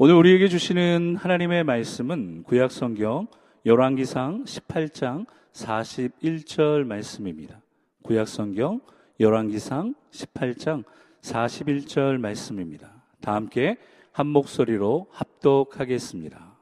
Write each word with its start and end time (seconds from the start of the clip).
오늘 0.00 0.14
우리에게 0.14 0.46
주시는 0.46 1.16
하나님의 1.16 1.64
말씀은 1.64 2.44
구약 2.44 2.70
성경 2.70 3.26
열왕기상 3.66 4.44
18장 4.44 5.26
41절 5.52 6.84
말씀입니다. 6.84 7.60
구약 8.04 8.28
성경 8.28 8.80
열왕기상 9.18 9.96
18장 10.12 10.84
41절 11.22 12.18
말씀입니다. 12.18 12.92
다 13.20 13.34
함께 13.34 13.76
한 14.12 14.28
목소리로 14.28 15.08
합독하겠습니다. 15.10 16.56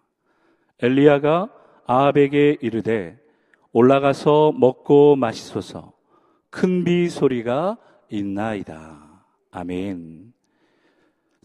엘리야가 0.80 1.50
아합에게 1.86 2.56
이르되 2.62 3.18
올라가서 3.72 4.52
먹고 4.56 5.14
마시소서 5.16 5.92
큰 6.48 6.84
비 6.84 7.10
소리가 7.10 7.76
있나이다. 8.08 9.26
아멘. 9.50 10.35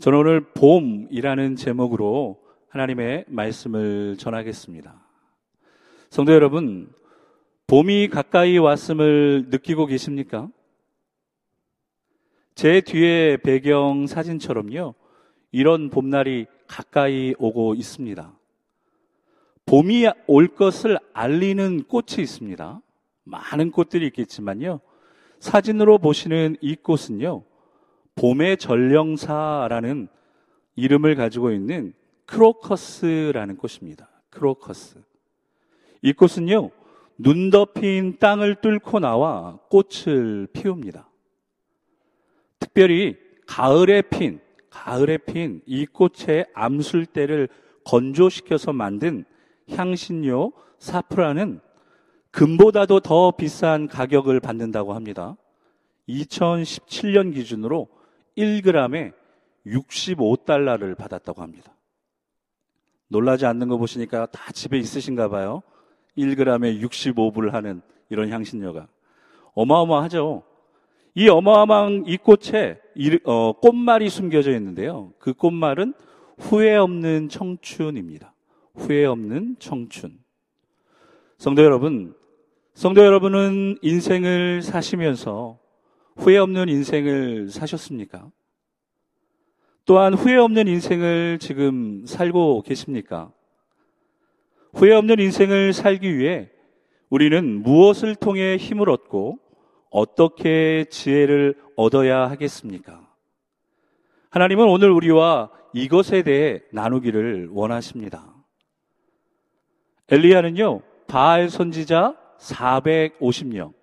저는 0.02 0.18
오늘 0.18 0.39
봄이라는 0.55 1.55
제목으로 1.57 2.41
하나님의 2.70 3.25
말씀을 3.27 4.17
전하겠습니다. 4.17 4.99
성도 6.09 6.34
여러분, 6.34 6.91
봄이 7.67 8.08
가까이 8.08 8.58
왔음을 8.58 9.49
느끼고 9.52 9.85
계십니까? 9.85 10.49
제 12.55 12.81
뒤에 12.81 13.38
배경 13.38 14.08
사진처럼요, 14.08 14.95
이런 15.52 15.91
봄날이 15.91 16.47
가까이 16.66 17.36
오고 17.38 17.75
있습니다. 17.75 18.33
봄이 19.67 20.08
올 20.25 20.47
것을 20.47 20.97
알리는 21.13 21.83
꽃이 21.83 22.23
있습니다. 22.23 22.81
많은 23.25 23.70
꽃들이 23.70 24.08
있겠지만요, 24.08 24.80
사진으로 25.38 25.99
보시는 25.99 26.55
이 26.59 26.75
꽃은요, 26.75 27.50
봄의 28.15 28.57
전령사라는 28.57 30.07
이름을 30.75 31.15
가지고 31.15 31.52
있는 31.52 31.93
크로커스라는 32.25 33.57
꽃입니다. 33.57 34.09
크로커스. 34.29 35.02
이 36.02 36.13
꽃은요, 36.13 36.71
눈 37.17 37.49
덮인 37.49 38.17
땅을 38.19 38.55
뚫고 38.61 38.99
나와 38.99 39.59
꽃을 39.69 40.47
피웁니다. 40.53 41.08
특별히 42.59 43.17
가을에 43.45 44.02
핀, 44.02 44.39
가을에 44.69 45.17
핀 45.17 45.61
이 45.66 45.86
꽃의 45.86 46.47
암술대를 46.53 47.49
건조시켜서 47.83 48.71
만든 48.73 49.25
향신료 49.69 50.53
사프라는 50.80 51.59
금보다도 52.31 53.02
더 53.02 53.31
비싼 53.31 53.88
가격을 53.88 54.39
받는다고 54.39 54.93
합니다. 54.93 55.36
2017년 56.08 57.33
기준으로 57.33 57.89
1g에 58.37 59.13
65달러를 59.65 60.97
받았다고 60.97 61.41
합니다. 61.41 61.73
놀라지 63.07 63.45
않는 63.45 63.67
거 63.67 63.77
보시니까 63.77 64.27
다 64.27 64.51
집에 64.51 64.77
있으신가 64.77 65.29
봐요. 65.29 65.61
1g에 66.17 66.81
65불 66.81 67.52
하는 67.52 67.81
이런 68.09 68.29
향신료가. 68.31 68.87
어마어마하죠. 69.53 70.43
이 71.13 71.27
어마어마한 71.27 72.05
이 72.07 72.17
꽃에 72.17 72.79
어, 73.25 73.53
꽃말이 73.53 74.09
숨겨져 74.09 74.52
있는데요. 74.55 75.13
그 75.19 75.33
꽃말은 75.33 75.93
후회 76.37 76.75
없는 76.75 77.29
청춘입니다. 77.29 78.33
후회 78.75 79.05
없는 79.05 79.57
청춘. 79.59 80.19
성도 81.37 81.63
여러분, 81.63 82.15
성도 82.73 83.03
여러분은 83.03 83.77
인생을 83.81 84.61
사시면서 84.61 85.59
후회 86.16 86.38
없는 86.38 86.70
인생을 86.70 87.50
사셨습니까? 87.50 88.30
또한 89.86 90.14
후회 90.14 90.38
없는 90.38 90.67
인생을 90.67 91.40
지금 91.40 92.06
살고 92.06 92.62
계십니까? 92.64 93.31
후회 94.73 94.94
없는 94.94 95.20
인생을 95.20 95.73
살기 95.73 96.17
위해 96.17 96.50
우리는 97.09 97.62
무엇을 97.62 98.16
통해 98.16 98.58
힘을 98.58 98.89
얻고 98.89 99.39
어떻게 99.89 100.86
지혜를 100.89 101.55
얻어야 101.76 102.30
하겠습니까? 102.30 103.08
하나님은 104.30 104.66
오늘 104.66 104.92
우리와 104.92 105.52
이것에 105.73 106.23
대해 106.23 106.61
나누기를 106.71 107.50
원하십니다. 107.52 108.33
엘리야는요, 110.10 110.82
바알 111.08 111.50
선지자 111.50 112.16
450명, 112.39 113.73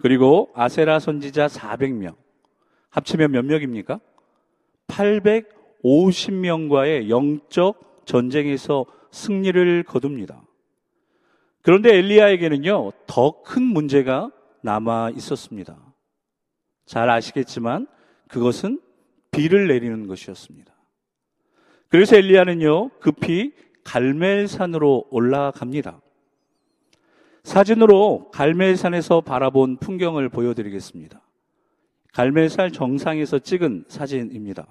그리고 0.00 0.50
아세라 0.54 0.98
선지자 0.98 1.46
400명. 1.46 2.16
합치면 2.90 3.30
몇 3.32 3.44
명입니까? 3.44 4.00
850명과의 4.88 7.08
영적 7.08 8.06
전쟁에서 8.06 8.86
승리를 9.10 9.82
거둡니다. 9.84 10.42
그런데 11.62 11.96
엘리야에게는요, 11.96 12.92
더 13.06 13.42
큰 13.42 13.62
문제가 13.62 14.30
남아 14.62 15.10
있었습니다. 15.16 15.78
잘 16.86 17.10
아시겠지만 17.10 17.86
그것은 18.28 18.80
비를 19.30 19.68
내리는 19.68 20.06
것이었습니다. 20.06 20.74
그래서 21.88 22.16
엘리야는요, 22.16 22.90
급히 23.00 23.52
갈멜산으로 23.84 25.06
올라갑니다. 25.10 26.00
사진으로 27.44 28.30
갈멜산에서 28.32 29.20
바라본 29.20 29.76
풍경을 29.76 30.30
보여드리겠습니다. 30.30 31.20
갈멜산 32.12 32.72
정상에서 32.72 33.38
찍은 33.38 33.84
사진입니다. 33.88 34.66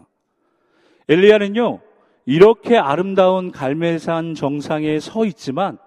엘리야는요, 1.07 1.81
이렇게 2.25 2.77
아름다운 2.77 3.51
갈멜산 3.51 4.33
정상에 4.33 4.99
서 4.99 5.25
있지만 5.25 5.77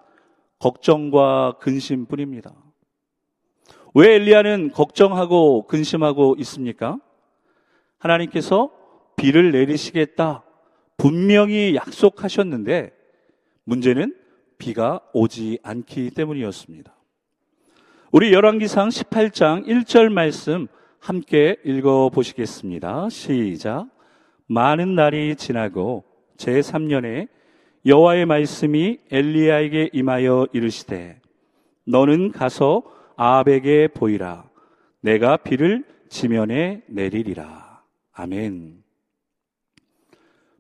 걱정과 0.61 1.57
근심뿐입니다. 1.61 2.55
왜 3.95 4.15
엘리야는 4.15 4.71
걱정하고 4.73 5.67
근심하고 5.67 6.37
있습니까? 6.39 6.99
하나님께서 7.99 8.71
비를 9.17 9.51
내리시겠다 9.51 10.45
분명히 10.99 11.75
약속하셨는데 11.75 12.93
문제는 13.65 14.15
비가 14.59 15.01
오지 15.13 15.59
않기 15.63 16.11
때문이었습니다. 16.11 16.95
우리 18.13 18.33
열왕기상 18.33 18.89
18장 18.89 19.67
1절 19.67 20.11
말씀 20.13 20.69
함께 20.99 21.57
읽어 21.65 22.09
보시겠습니다. 22.09 23.09
시작. 23.11 23.89
많은 24.47 24.95
날이 24.95 25.37
지나고 25.37 26.05
제 26.37 26.61
3년에 26.61 27.29
여호와의 27.85 28.27
말씀이 28.27 28.99
엘리야에게 29.11 29.91
임하여 29.93 30.49
이르시되 30.53 31.21
너는 31.85 32.33
가서 32.33 32.83
아합에게 33.17 33.89
보이라 33.89 34.49
내가 35.01 35.37
비를 35.37 35.85
지면에 36.09 36.83
내리리라. 36.89 37.83
아멘. 38.13 38.83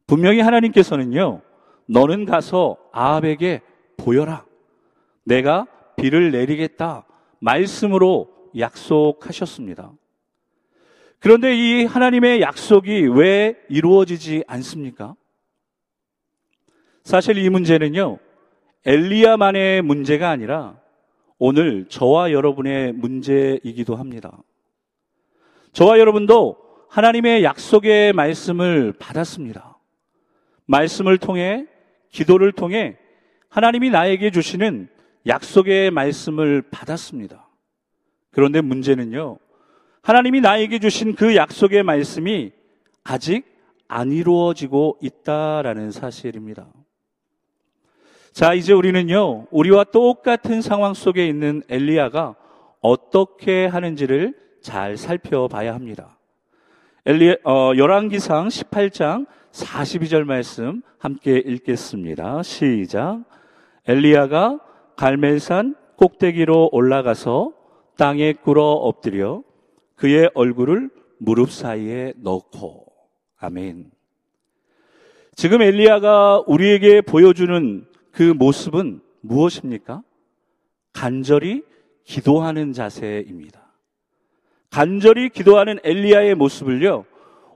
분명히 0.06 0.41
하나님께서는요. 0.41 1.41
너는 1.87 2.25
가서 2.25 2.77
아합에게 2.93 3.62
보여라. 3.97 4.45
내가 5.25 5.67
비를 5.97 6.31
내리겠다. 6.31 7.07
말씀으로 7.41 8.33
약속하셨습니다. 8.57 9.93
그런데 11.19 11.57
이 11.57 11.84
하나님의 11.84 12.41
약속이 12.41 13.09
왜 13.09 13.56
이루어지지 13.69 14.45
않습니까? 14.47 15.17
사실 17.03 17.39
이 17.39 17.49
문제는요, 17.49 18.19
엘리야만의 18.85 19.83
문제가 19.83 20.31
아니라 20.31 20.79
오늘 21.39 21.87
저와 21.89 22.33
여러분의 22.33 22.93
문제이기도 22.93 23.97
합니다. 23.97 24.39
저와 25.73 25.99
여러분도 25.99 26.56
하나님의 26.89 27.45
약속의 27.45 28.12
말씀을 28.12 28.93
받았습니다. 28.99 29.79
말씀을 30.67 31.19
통해, 31.19 31.67
기도를 32.11 32.53
통해 32.53 32.97
하나님이 33.56 33.88
나에게 33.88 34.32
주시는 34.32 34.87
약속의 35.26 35.91
말씀을 35.91 36.61
받았습니다. 36.70 37.49
그런데 38.31 38.61
문제는요, 38.61 39.38
하나님이 40.03 40.43
나에게 40.43 40.79
주신 40.79 41.14
그 41.14 41.35
약속의 41.35 41.82
말씀이 41.82 42.53
아직 43.03 43.47
안 43.88 44.12
이루어지고 44.12 44.99
있다라는 45.00 45.91
사실입니다. 45.91 46.67
자, 48.35 48.53
이제 48.53 48.75
우리는요, 48.75 49.47
우리와 49.50 49.85
똑같은 49.85 50.61
상황 50.61 50.93
속에 50.93 51.26
있는 51.26 51.62
엘리야가 51.70 52.35
어떻게 52.82 53.64
하는지를 53.64 54.35
잘 54.61 54.99
살펴봐야 54.99 55.73
합니다. 55.73 56.19
엘리, 57.06 57.38
어, 57.43 57.73
열왕기상 57.75 58.49
18장 58.49 59.25
42절 59.53 60.25
말씀 60.25 60.82
함께 60.99 61.38
읽겠습니다. 61.38 62.43
시작. 62.43 63.25
엘리야가 63.88 64.61
갈멜산 64.97 65.77
꼭대기로 65.97 66.71
올라가서 66.73 67.53
땅에 67.97 68.33
꿇어 68.33 68.62
엎드려 68.62 69.43
그의 69.94 70.31
얼굴을 70.35 70.91
무릎 71.19 71.50
사이에 71.50 72.12
넣고 72.17 72.87
아멘. 73.38 73.91
지금 75.35 75.62
엘리야가 75.62 76.44
우리에게 76.47 77.00
보여주는 77.00 77.87
그 78.11 78.23
모습은 78.23 79.00
무엇입니까? 79.21 80.03
간절히 80.93 81.62
기도하는 82.05 82.73
자세입니다. 82.73 83.67
간절히 84.71 85.29
기도하는 85.29 85.79
엘리야의 85.85 86.35
모습을요, 86.35 87.05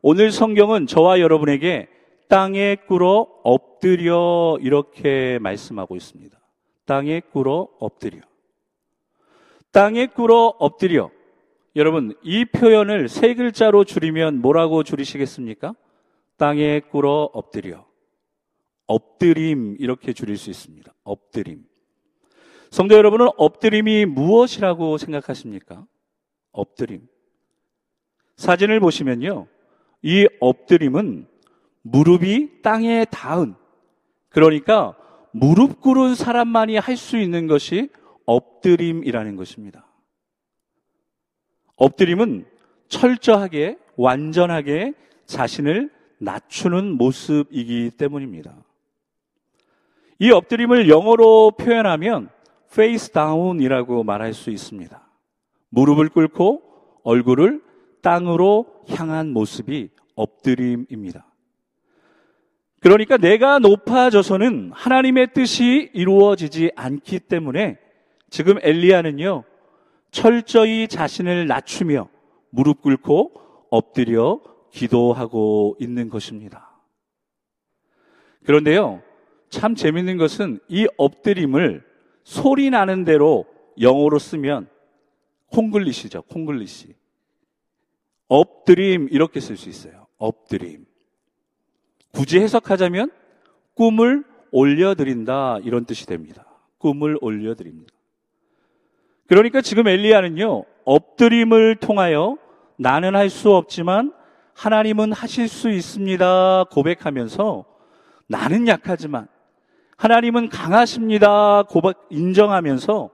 오늘 0.03 0.31
성경은 0.31 0.87
저와 0.87 1.21
여러분에게 1.21 1.88
땅에 2.31 2.77
꿇어 2.77 3.27
엎드려 3.43 4.56
이렇게 4.61 5.41
말씀하고 5.41 5.97
있습니다. 5.97 6.38
땅에 6.87 7.19
꿇어 7.19 7.67
엎드려. 7.81 8.21
땅에 9.73 10.06
꿇어 10.06 10.55
엎드려. 10.61 11.11
여러분, 11.75 12.15
이 12.23 12.44
표현을 12.44 13.09
세 13.09 13.35
글자로 13.35 13.82
줄이면 13.82 14.41
뭐라고 14.43 14.85
줄이시겠습니까? 14.85 15.75
땅에 16.37 16.79
꿇어 16.79 17.31
엎드려. 17.32 17.85
엎드림, 18.87 19.75
이렇게 19.81 20.12
줄일 20.12 20.37
수 20.37 20.50
있습니다. 20.50 20.94
엎드림. 21.03 21.65
성도 22.71 22.94
여러분은 22.94 23.26
엎드림이 23.38 24.06
무엇이라고 24.06 24.99
생각하십니까? 24.99 25.85
엎드림. 26.53 27.09
사진을 28.37 28.79
보시면요. 28.79 29.49
이 30.03 30.29
엎드림은 30.38 31.26
무릎이 31.82 32.62
땅에 32.62 33.05
닿은, 33.05 33.55
그러니까 34.29 34.97
무릎 35.32 35.81
꿇은 35.81 36.15
사람만이 36.15 36.77
할 36.77 36.97
수 36.97 37.17
있는 37.19 37.47
것이 37.47 37.88
엎드림이라는 38.27 39.37
것입니다. 39.37 39.87
엎드림은 41.77 42.47
철저하게, 42.88 43.79
완전하게 43.97 44.94
자신을 45.27 45.91
낮추는 46.19 46.97
모습이기 46.99 47.93
때문입니다. 47.97 48.55
이 50.19 50.31
엎드림을 50.31 50.88
영어로 50.88 51.53
표현하면 51.53 52.29
face 52.73 53.12
down이라고 53.12 54.05
말할 54.05 54.35
수 54.35 54.50
있습니다. 54.50 55.09
무릎을 55.71 56.11
꿇고 56.11 57.00
얼굴을 57.05 57.62
땅으로 58.03 58.85
향한 58.88 59.31
모습이 59.31 59.88
엎드림입니다. 60.15 61.30
그러니까 62.81 63.19
내가 63.19 63.59
높아져서는 63.59 64.73
하나님의 64.73 65.35
뜻이 65.35 65.91
이루어지지 65.93 66.73
않기 66.77 67.21
때문에 67.21 67.79
지금 68.31 68.56
엘리야는요, 68.62 69.44
철저히 70.11 70.88
자신을 70.88 71.47
낮추며 71.47 72.09
무릎 72.49 72.81
꿇고 72.81 73.32
엎드려 73.71 74.41
기도하고 74.73 75.77
있는 75.79 76.09
것입니다. 76.09 76.71
그런데요, 78.44 79.03
참 79.50 79.75
재밌는 79.75 80.17
것은 80.17 80.61
이 80.69 80.87
엎드림을 80.97 81.85
소리 82.25 82.71
나는 82.71 83.05
대로 83.05 83.44
영어로 83.79 84.19
쓰면 84.19 84.69
콩글리시죠, 85.53 86.23
콩글리시. 86.23 86.94
엎드림 88.29 89.09
이렇게 89.11 89.41
쓸 89.41 89.56
수 89.56 89.69
있어요. 89.69 90.06
엎드림. 90.17 90.89
굳이 92.12 92.41
해석하자면 92.41 93.11
꿈을 93.75 94.25
올려드린다 94.51 95.59
이런 95.62 95.85
뜻이 95.85 96.07
됩니다. 96.07 96.45
꿈을 96.79 97.17
올려드립니다. 97.21 97.93
그러니까 99.27 99.61
지금 99.61 99.87
엘리야는요 99.87 100.65
엎드림을 100.85 101.77
통하여 101.77 102.37
나는 102.77 103.15
할 103.15 103.31
수 103.31 103.55
없지만 103.55 104.12
하나님은 104.55 105.12
하실 105.12 105.49
수 105.49 105.71
있습니다 105.71 106.65
고백하면서 106.71 107.65
나는 108.27 108.67
약하지만 108.67 109.29
하나님은 109.97 110.49
강하십니다 110.49 111.62
고백 111.69 111.97
인정하면서 112.11 113.11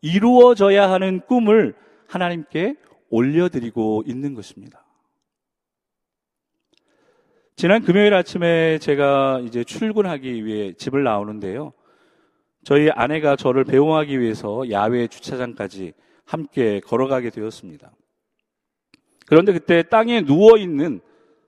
이루어져야 0.00 0.90
하는 0.90 1.20
꿈을 1.26 1.74
하나님께 2.08 2.74
올려드리고 3.10 4.02
있는 4.06 4.34
것입니다. 4.34 4.81
지난 7.54 7.82
금요일 7.82 8.14
아침에 8.14 8.78
제가 8.78 9.40
이제 9.44 9.62
출근하기 9.62 10.44
위해 10.44 10.72
집을 10.72 11.04
나오는데요. 11.04 11.72
저희 12.64 12.90
아내가 12.90 13.36
저를 13.36 13.64
배웅하기 13.64 14.18
위해서 14.20 14.68
야외 14.70 15.06
주차장까지 15.06 15.92
함께 16.24 16.80
걸어가게 16.80 17.30
되었습니다. 17.30 17.92
그런데 19.26 19.52
그때 19.52 19.82
땅에 19.82 20.22
누워있는 20.22 21.00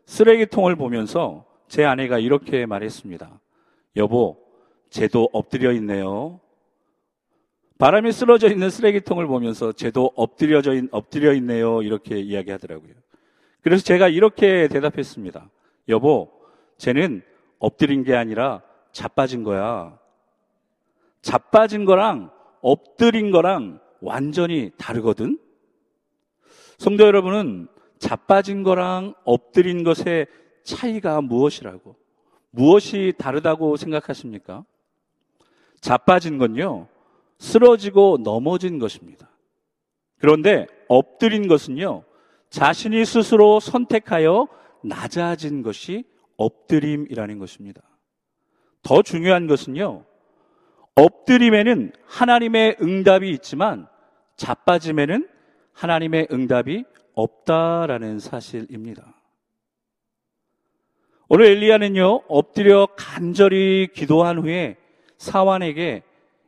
쓰레기통을 0.07 0.77
보면서 0.77 1.47
제 1.69 1.85
아내가 1.85 2.19
이렇게 2.19 2.67
말했습니다. 2.67 3.41
여보, 3.97 4.39
쟤도 4.91 5.31
엎드려 5.33 5.73
있네요. 5.73 6.41
바람이 7.79 8.13
쓰러져 8.13 8.49
있는 8.49 8.71
쓰레기통을 8.71 9.27
보면서 9.27 9.73
쟤도 9.73 10.13
엎드려져 10.15 10.75
있, 10.75 10.85
엎드려 10.93 11.33
있네요. 11.35 11.83
이렇게 11.83 12.19
이야기하더라고요. 12.21 12.93
그래서 13.63 13.83
제가 13.83 14.09
이렇게 14.09 14.69
대답했습니다. 14.69 15.51
여보, 15.89 16.31
쟤는 16.79 17.23
엎드린 17.59 18.05
게 18.05 18.15
아니라 18.15 18.63
자빠진 18.93 19.43
거야. 19.43 19.99
자빠진 21.23 21.85
거랑 21.85 22.31
엎드린 22.61 23.31
거랑 23.31 23.81
완전히 24.01 24.71
다르거든? 24.77 25.39
성도 26.79 27.05
여러분은 27.05 27.69
자빠진 27.99 28.63
거랑 28.63 29.15
엎드린 29.25 29.85
것의 29.85 30.27
차이가 30.63 31.21
무엇이라고, 31.21 31.97
무엇이 32.51 33.13
다르다고 33.19 33.77
생각하십니까? 33.77 34.65
자빠진 35.81 36.39
건요, 36.39 36.89
쓰러지고 37.39 38.19
넘어진 38.23 38.79
것입니다. 38.79 39.29
그런데 40.19 40.67
엎드린 40.89 41.49
것은요, 41.49 42.05
자신이 42.51 43.05
스스로 43.05 43.61
선택하여 43.61 44.49
낮아진 44.85 45.63
것이 45.63 46.05
엎드림이라는 46.37 47.39
것입니다. 47.39 47.83
더 48.83 49.03
중요한 49.03 49.47
것은요, 49.47 50.05
엎드림에는 50.95 51.93
하나님의 52.07 52.77
응답이 52.81 53.31
있지만 53.31 53.89
자빠짐에는 54.37 55.29
하나님의 55.73 56.29
응답이 56.31 56.85
없다라는 57.15 58.19
사실입니다. 58.19 59.15
오늘 61.29 61.47
엘리야는요, 61.47 62.23
엎드려 62.29 62.87
간절히 62.97 63.89
기도한 63.93 64.39
후에 64.39 64.77
사환에게 65.19 66.03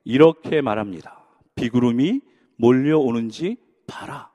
이렇게 0.05 0.61
말합니다. 0.61 1.25
비구름이 1.55 2.21
몰려오는지 2.57 3.57
봐라. 3.87 4.31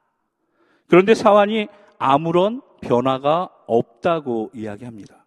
그런데 0.88 1.14
사환이 1.14 1.68
아무런 2.00 2.62
변화가 2.82 3.50
없다고 3.72 4.52
이야기합니다. 4.54 5.26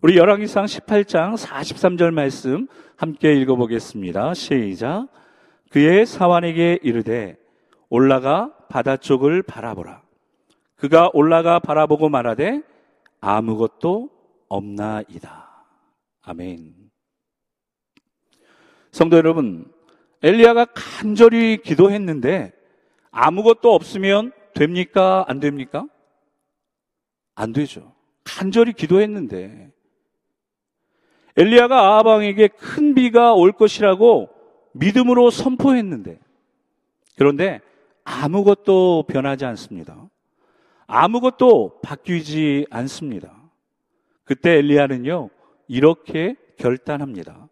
우리 0.00 0.16
열왕기상 0.16 0.66
18장 0.66 1.36
43절 1.36 2.12
말씀 2.12 2.68
함께 2.96 3.34
읽어보겠습니다. 3.34 4.34
시작. 4.34 5.08
그의 5.70 6.06
사환에게 6.06 6.78
이르되 6.82 7.36
올라가 7.88 8.54
바다 8.68 8.96
쪽을 8.96 9.42
바라보라. 9.42 10.02
그가 10.76 11.10
올라가 11.12 11.58
바라보고 11.58 12.08
말하되 12.08 12.62
아무것도 13.20 14.10
없나이다. 14.48 15.66
아멘. 16.22 16.74
성도 18.92 19.16
여러분, 19.16 19.64
엘리야가 20.22 20.66
간절히 20.66 21.58
기도했는데 21.62 22.52
아무것도 23.10 23.74
없으면 23.74 24.32
됩니까? 24.54 25.24
안 25.26 25.40
됩니까? 25.40 25.86
안 27.36 27.52
되죠. 27.52 27.92
간절히 28.24 28.72
기도했는데 28.72 29.70
엘리야가 31.36 31.78
아하방에게 31.78 32.48
큰 32.48 32.94
비가 32.94 33.34
올 33.34 33.52
것이라고 33.52 34.30
믿음으로 34.72 35.30
선포했는데 35.30 36.18
그런데 37.16 37.60
아무것도 38.04 39.04
변하지 39.08 39.44
않습니다. 39.44 40.08
아무것도 40.86 41.80
바뀌지 41.82 42.66
않습니다. 42.70 43.36
그때 44.24 44.52
엘리야는요 44.58 45.30
이렇게 45.68 46.36
결단합니다. 46.56 47.48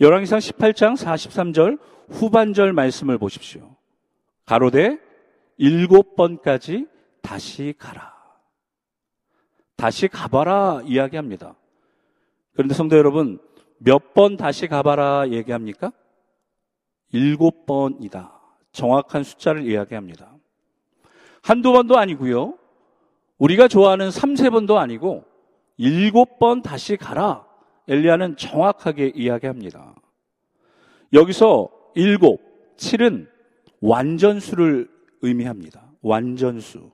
열왕기상 0.00 0.38
18장 0.38 0.96
43절 0.96 1.78
후반절 2.10 2.72
말씀을 2.72 3.18
보십시오. 3.18 3.76
가로되 4.46 4.98
일곱 5.56 6.16
번까지 6.16 6.86
다시 7.22 7.74
가라. 7.78 8.19
다시 9.80 10.08
가봐라 10.08 10.82
이야기합니다. 10.84 11.54
그런데 12.52 12.74
성도 12.74 12.98
여러분, 12.98 13.38
몇 13.78 14.12
번 14.12 14.36
다시 14.36 14.66
가봐라 14.66 15.30
얘기합니까? 15.30 15.90
일곱 17.12 17.64
번이다. 17.64 18.30
정확한 18.72 19.24
숫자를 19.24 19.66
이야기합니다. 19.66 20.34
한두 21.42 21.72
번도 21.72 21.96
아니고요. 21.96 22.58
우리가 23.38 23.68
좋아하는 23.68 24.10
3, 24.10 24.36
세 24.36 24.50
번도 24.50 24.78
아니고 24.78 25.24
일곱 25.78 26.38
번 26.38 26.60
다시 26.60 26.98
가라. 26.98 27.46
엘리야는 27.88 28.36
정확하게 28.36 29.12
이야기합니다. 29.14 29.94
여기서 31.14 31.70
일곱, 31.94 32.42
칠은 32.76 33.28
완전수를 33.80 34.90
의미합니다. 35.22 35.90
완전수. 36.02 36.90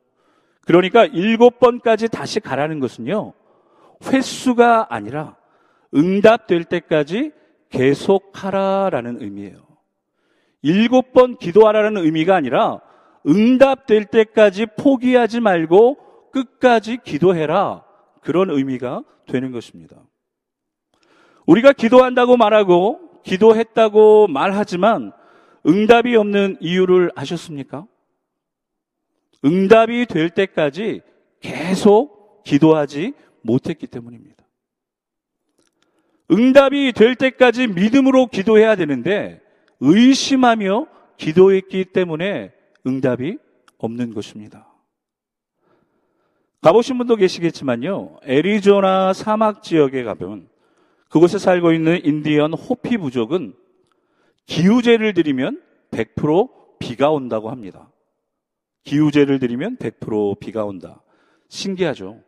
그러니까 0.66 1.06
일곱 1.06 1.58
번까지 1.60 2.08
다시 2.08 2.40
가라는 2.40 2.80
것은요, 2.80 3.32
횟수가 4.04 4.88
아니라 4.90 5.36
응답될 5.94 6.64
때까지 6.64 7.32
계속하라라는 7.70 9.22
의미예요. 9.22 9.64
일곱 10.62 11.12
번 11.12 11.36
기도하라는 11.36 12.04
의미가 12.04 12.34
아니라 12.34 12.80
응답될 13.26 14.06
때까지 14.06 14.66
포기하지 14.76 15.40
말고 15.40 16.30
끝까지 16.32 16.98
기도해라. 16.98 17.84
그런 18.20 18.50
의미가 18.50 19.04
되는 19.26 19.52
것입니다. 19.52 19.96
우리가 21.46 21.72
기도한다고 21.72 22.36
말하고 22.36 23.22
기도했다고 23.22 24.26
말하지만 24.26 25.12
응답이 25.66 26.16
없는 26.16 26.56
이유를 26.60 27.12
아셨습니까? 27.14 27.86
응답이 29.46 30.06
될 30.06 30.28
때까지 30.30 31.02
계속 31.40 32.42
기도하지 32.44 33.14
못했기 33.42 33.86
때문입니다. 33.86 34.44
응답이 36.30 36.92
될 36.92 37.14
때까지 37.14 37.68
믿음으로 37.68 38.26
기도해야 38.26 38.74
되는데 38.74 39.40
의심하며 39.80 40.88
기도했기 41.16 41.84
때문에 41.86 42.52
응답이 42.86 43.38
없는 43.78 44.12
것입니다. 44.12 44.68
가보신 46.62 46.98
분도 46.98 47.14
계시겠지만요. 47.14 48.18
애리조나 48.24 49.12
사막 49.12 49.62
지역에 49.62 50.02
가면 50.02 50.48
그곳에 51.08 51.38
살고 51.38 51.72
있는 51.72 52.04
인디언 52.04 52.54
호피 52.54 52.96
부족은 52.96 53.54
기우제를 54.46 55.14
드리면 55.14 55.62
100% 55.92 56.78
비가 56.80 57.10
온다고 57.10 57.50
합니다. 57.50 57.88
기우제를 58.86 59.40
드리면 59.40 59.76
100% 59.76 60.38
비가 60.38 60.64
온다. 60.64 61.02
신기하죠? 61.48 62.22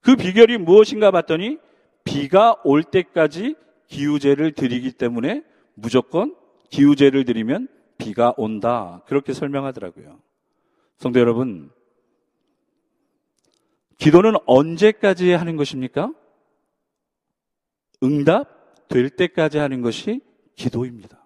그 0.00 0.16
비결이 0.16 0.58
무엇인가 0.58 1.10
봤더니 1.10 1.58
비가 2.02 2.56
올 2.64 2.82
때까지 2.82 3.54
기우제를 3.86 4.52
드리기 4.52 4.92
때문에 4.92 5.44
무조건 5.74 6.34
기우제를 6.70 7.24
드리면 7.24 7.68
비가 7.98 8.34
온다. 8.36 9.02
그렇게 9.06 9.32
설명하더라고요. 9.32 10.18
성도 10.96 11.20
여러분, 11.20 11.70
기도는 13.98 14.34
언제까지 14.46 15.32
하는 15.32 15.56
것입니까? 15.56 16.12
응답 18.02 18.88
될 18.88 19.10
때까지 19.10 19.58
하는 19.58 19.82
것이 19.82 20.20
기도입니다. 20.56 21.22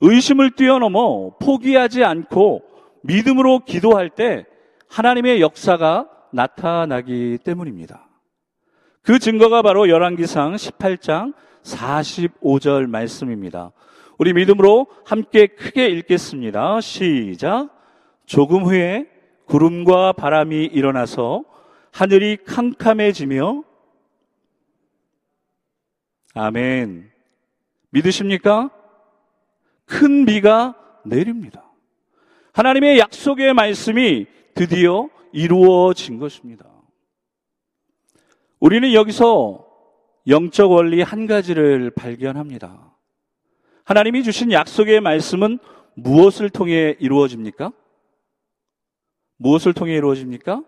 의심을 0.00 0.52
뛰어넘어 0.52 1.36
포기하지 1.38 2.04
않고 2.04 2.67
믿음으로 3.02 3.60
기도할 3.60 4.10
때 4.10 4.46
하나님의 4.88 5.40
역사가 5.40 6.08
나타나기 6.32 7.38
때문입니다. 7.42 8.08
그 9.02 9.18
증거가 9.18 9.62
바로 9.62 9.88
열왕기상 9.88 10.54
18장 10.54 11.34
45절 11.62 12.86
말씀입니다. 12.86 13.72
우리 14.18 14.32
믿음으로 14.32 14.86
함께 15.04 15.46
크게 15.46 15.86
읽겠습니다. 15.86 16.80
시작. 16.80 17.70
조금 18.26 18.64
후에 18.64 19.06
구름과 19.46 20.12
바람이 20.12 20.64
일어나서 20.66 21.44
하늘이 21.92 22.38
캄캄해지며 22.44 23.64
아멘. 26.34 27.10
믿으십니까? 27.90 28.70
큰 29.86 30.26
비가 30.26 30.74
내립니다. 31.04 31.67
하나님의 32.58 32.98
약속의 32.98 33.54
말씀이 33.54 34.26
드디어 34.52 35.08
이루어진 35.30 36.18
것입니다. 36.18 36.66
우리는 38.58 38.92
여기서 38.94 39.64
영적 40.26 40.72
원리 40.72 41.00
한 41.00 41.28
가지를 41.28 41.90
발견합니다. 41.90 42.96
하나님이 43.84 44.24
주신 44.24 44.50
약속의 44.50 45.00
말씀은 45.00 45.60
무엇을 45.94 46.50
통해 46.50 46.96
이루어집니까? 46.98 47.70
무엇을 49.36 49.72
통해 49.72 49.94
이루어집니까? 49.94 50.64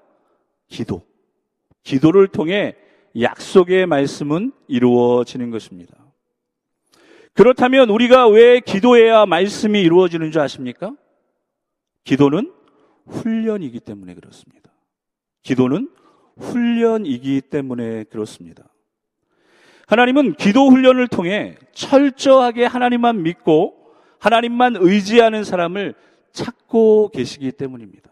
기도. 0.69 1.03
기도를 1.83 2.29
통해 2.29 2.77
약속의 3.21 3.87
말씀은 3.87 4.53
이루어지는 4.69 5.51
것입니다. 5.51 5.97
그렇다면 7.33 7.91
우리가 7.91 8.29
왜 8.29 8.61
기도해야 8.61 9.27
말씀이 9.27 9.81
이루어지는 9.83 10.31
줄 10.31 10.41
아십니까? 10.41 10.95
기도는 12.05 12.53
훈련이기 13.07 13.81
때문에 13.81 14.15
그렇습니다. 14.15 14.71
기도는 15.43 15.91
훈련이기 16.37 17.43
때문에 17.43 18.05
그렇습니다. 18.05 18.69
하나님은 19.87 20.35
기도 20.35 20.69
훈련을 20.69 21.09
통해 21.09 21.57
철저하게 21.73 22.65
하나님만 22.65 23.23
믿고 23.23 23.93
하나님만 24.21 24.77
의지하는 24.79 25.45
사람을 25.45 25.95
찾고 26.33 27.09
계시기 27.09 27.53
때문입니다. 27.53 28.11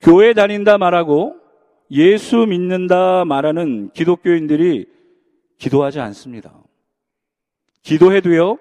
교회 0.00 0.34
다닌다 0.34 0.78
말하고 0.78 1.36
예수 1.90 2.46
믿는다 2.46 3.24
말하는 3.24 3.90
기독교인들이 3.92 4.86
기도하지 5.56 6.00
않습니다. 6.00 6.62
기도해도요, 7.82 8.58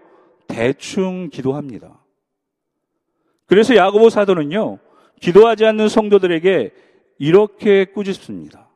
대충 0.48 1.30
기도합니다. 1.30 1.97
그래서 3.48 3.76
야고보 3.76 4.10
사도는요, 4.10 4.78
기도하지 5.22 5.66
않는 5.66 5.90
성도들에게 5.90 6.72
이렇게 7.18 7.86
꾸짖습니다. 7.86 8.70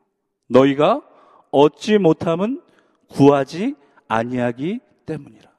너희가 0.48 1.02
얻지 1.50 1.98
못함은 1.98 2.60
구하지 3.08 3.74
아니하기 4.08 4.80
때문이라. 5.06 5.50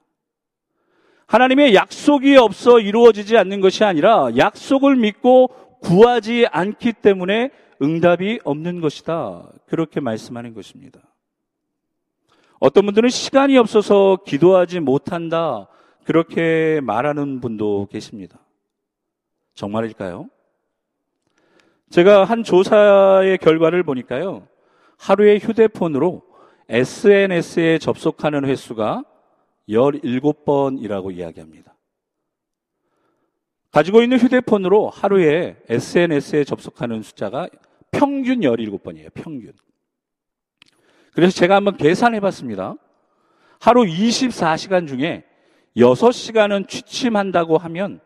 하나님의 1.26 1.74
약속이 1.74 2.36
없어 2.36 2.78
이루어지지 2.80 3.36
않는 3.38 3.60
것이 3.60 3.84
아니라 3.84 4.28
약속을 4.36 4.96
믿고 4.96 5.48
구하지 5.80 6.46
않기 6.50 6.92
때문에 6.94 7.50
응답이 7.82 8.40
없는 8.44 8.80
것이다. 8.80 9.48
그렇게 9.66 10.00
말씀하는 10.00 10.54
것입니다. 10.54 11.00
어떤 12.60 12.86
분들은 12.86 13.08
시간이 13.08 13.58
없어서 13.58 14.18
기도하지 14.24 14.80
못한다. 14.80 15.68
그렇게 16.04 16.80
말하는 16.82 17.40
분도 17.40 17.88
계십니다. 17.90 18.38
정말일까요? 19.54 20.28
제가 21.90 22.24
한 22.24 22.42
조사의 22.42 23.38
결과를 23.38 23.82
보니까요. 23.84 24.48
하루에 24.98 25.38
휴대폰으로 25.38 26.22
SNS에 26.68 27.78
접속하는 27.78 28.44
횟수가 28.44 29.04
17번이라고 29.68 31.14
이야기합니다. 31.14 31.74
가지고 33.70 34.02
있는 34.02 34.18
휴대폰으로 34.18 34.88
하루에 34.90 35.56
SNS에 35.68 36.44
접속하는 36.44 37.02
숫자가 37.02 37.48
평균 37.90 38.40
17번이에요. 38.40 39.12
평균. 39.14 39.52
그래서 41.12 41.32
제가 41.34 41.56
한번 41.56 41.76
계산해 41.76 42.20
봤습니다. 42.20 42.74
하루 43.60 43.82
24시간 43.82 44.86
중에 44.88 45.24
6시간은 45.76 46.68
취침한다고 46.68 47.58
하면 47.58 48.00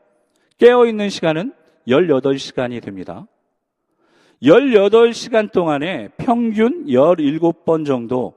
깨어있는 0.58 1.08
시간은 1.08 1.52
18시간이 1.86 2.82
됩니다. 2.82 3.26
18시간 4.42 5.50
동안에 5.50 6.10
평균 6.16 6.86
17번 6.86 7.86
정도 7.86 8.34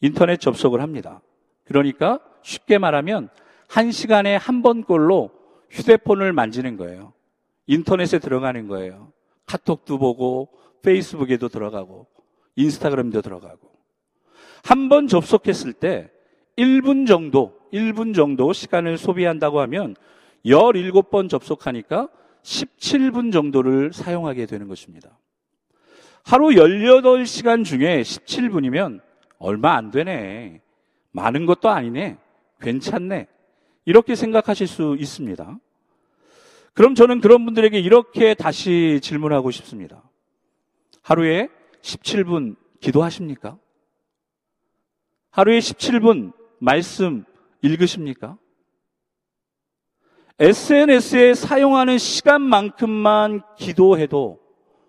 인터넷 0.00 0.40
접속을 0.40 0.80
합니다. 0.80 1.20
그러니까 1.64 2.20
쉽게 2.42 2.78
말하면 2.78 3.28
1시간에 3.68 4.38
한 4.40 4.62
번꼴로 4.62 5.30
휴대폰을 5.70 6.32
만지는 6.32 6.76
거예요. 6.76 7.12
인터넷에 7.66 8.18
들어가는 8.18 8.68
거예요. 8.68 9.12
카톡도 9.46 9.98
보고, 9.98 10.48
페이스북에도 10.82 11.48
들어가고, 11.48 12.06
인스타그램도 12.54 13.22
들어가고. 13.22 13.70
한 14.64 14.88
번 14.88 15.08
접속했을 15.08 15.72
때 15.72 16.10
1분 16.56 17.06
정도, 17.06 17.58
1분 17.72 18.14
정도 18.14 18.52
시간을 18.52 18.98
소비한다고 18.98 19.60
하면 19.60 19.96
17번 20.46 21.28
접속하니까 21.28 22.08
17분 22.42 23.32
정도를 23.32 23.92
사용하게 23.92 24.46
되는 24.46 24.68
것입니다. 24.68 25.18
하루 26.24 26.46
18시간 26.48 27.64
중에 27.64 28.02
17분이면 28.02 29.00
얼마 29.38 29.76
안 29.76 29.90
되네. 29.90 30.60
많은 31.12 31.46
것도 31.46 31.68
아니네. 31.68 32.16
괜찮네. 32.60 33.26
이렇게 33.84 34.14
생각하실 34.14 34.66
수 34.66 34.96
있습니다. 34.98 35.58
그럼 36.74 36.94
저는 36.94 37.20
그런 37.20 37.44
분들에게 37.44 37.78
이렇게 37.78 38.34
다시 38.34 39.00
질문하고 39.02 39.50
싶습니다. 39.50 40.02
하루에 41.02 41.48
17분 41.80 42.56
기도하십니까? 42.80 43.58
하루에 45.30 45.58
17분 45.58 46.32
말씀 46.58 47.24
읽으십니까? 47.62 48.36
SNS에 50.38 51.32
사용하는 51.34 51.96
시간만큼만 51.96 53.42
기도해도 53.56 54.38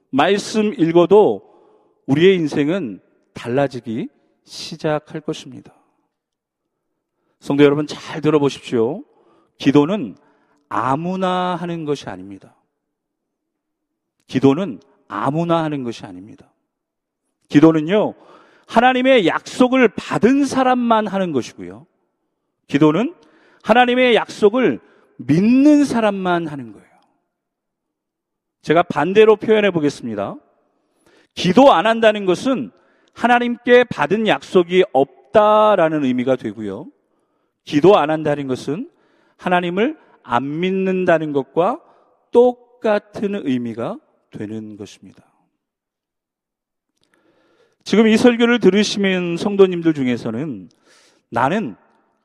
말씀 0.10 0.74
읽어도 0.74 1.48
우리의 2.06 2.36
인생은 2.36 3.00
달라지기 3.34 4.10
시작할 4.44 5.22
것입니다. 5.22 5.74
성도 7.40 7.64
여러분 7.64 7.88
잘 7.88 8.20
들어보십시오. 8.20 9.04
기도는 9.58 10.18
아무나 10.68 11.56
하는 11.56 11.86
것이 11.86 12.10
아닙니다. 12.10 12.56
기도는 14.28 14.82
아무나 15.08 15.64
하는 15.64 15.84
것이 15.84 16.06
아닙니다. 16.06 16.52
기도는요, 17.48 18.16
하나님의 18.68 19.28
약속을 19.28 19.90
받은 19.96 20.46
사람만 20.46 21.08
하는 21.08 21.32
것이고요. 21.32 21.86
기도는 22.68 23.16
하나님의 23.64 24.16
약속을 24.16 24.82
믿는 25.18 25.86
사람만 25.86 26.48
하는 26.48 26.72
거예요. 26.72 26.88
제가 28.62 28.84
반대로 28.84 29.36
표현해 29.36 29.72
보겠습니다. 29.72 30.36
기도 31.34 31.72
안 31.72 31.86
한다는 31.86 32.26
것은 32.26 32.72
하나님께 33.14 33.86
받은 33.86 34.28
약속이 34.28 34.86
없다라는 34.92 36.04
의미가 36.04 36.36
되고요. 36.36 36.88
기도 37.64 37.98
안 37.98 38.10
한다는 38.10 38.48
것은 38.48 38.90
하나님을 39.38 39.98
안 40.24 40.60
믿는다는 40.60 41.32
것과 41.32 41.82
똑같은 42.32 43.36
의미가 43.36 44.00
되는 44.32 44.78
것입니다. 44.78 45.24
지금 47.84 48.08
이 48.08 48.18
설교를 48.18 48.60
들으시면 48.60 49.38
성도님들 49.38 49.94
중에서는 49.94 50.70
나는 51.30 51.76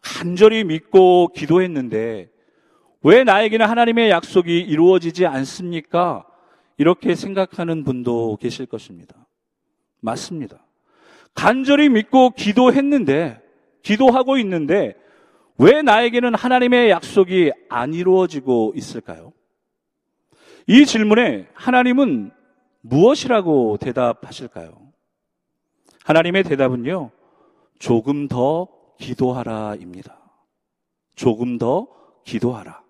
간절히 0.00 0.64
믿고 0.64 1.28
기도했는데 1.28 2.31
왜 3.02 3.24
나에게는 3.24 3.66
하나님의 3.66 4.10
약속이 4.10 4.60
이루어지지 4.60 5.26
않습니까? 5.26 6.24
이렇게 6.78 7.14
생각하는 7.14 7.84
분도 7.84 8.36
계실 8.40 8.66
것입니다. 8.66 9.26
맞습니다. 10.00 10.64
간절히 11.34 11.88
믿고 11.88 12.30
기도했는데, 12.30 13.40
기도하고 13.82 14.38
있는데, 14.38 14.96
왜 15.58 15.82
나에게는 15.82 16.34
하나님의 16.34 16.90
약속이 16.90 17.52
안 17.68 17.94
이루어지고 17.94 18.72
있을까요? 18.76 19.32
이 20.66 20.86
질문에 20.86 21.48
하나님은 21.54 22.30
무엇이라고 22.82 23.78
대답하실까요? 23.78 24.76
하나님의 26.04 26.44
대답은요, 26.44 27.10
조금 27.78 28.28
더 28.28 28.68
기도하라입니다. 28.98 30.18
조금 31.14 31.58
더 31.58 31.88
기도하라. 32.24 32.81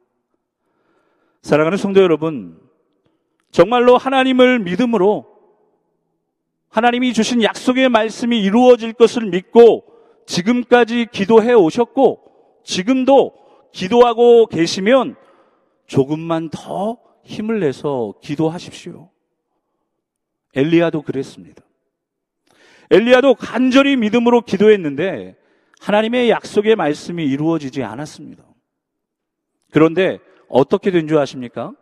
사랑하는 1.42 1.76
성도 1.76 2.00
여러분, 2.00 2.56
정말로 3.50 3.99
하나님을 3.99 4.61
믿음으로 4.61 5.26
하나님이 6.68 7.12
주신 7.12 7.42
약속의 7.42 7.88
말씀이 7.88 8.40
이루어질 8.40 8.92
것을 8.92 9.26
믿고 9.26 9.84
지금까지 10.26 11.08
기도해 11.11 11.52
오셨고 11.52 12.62
지금도 12.64 13.34
기도하고 13.72 14.46
계시면 14.46 15.16
조금만 15.87 16.49
더 16.49 16.99
힘을 17.25 17.61
내서 17.61 18.14
기도하십시오. 18.22 19.11
엘리야도 20.54 21.02
그랬습니다. 21.02 21.62
엘리야도 22.90 23.34
간절히 23.34 23.96
믿음으로 23.96 24.42
기도했는데 24.42 25.37
하나님의 25.80 26.30
약속의 26.30 26.76
말씀이 26.76 27.24
이루어지지 27.24 27.83
않았습니다. 27.83 28.44
그런데 29.72 30.20
어떻게 30.52 30.90
된 30.90 31.08
줄 31.08 31.18
아십니까? 31.18 31.72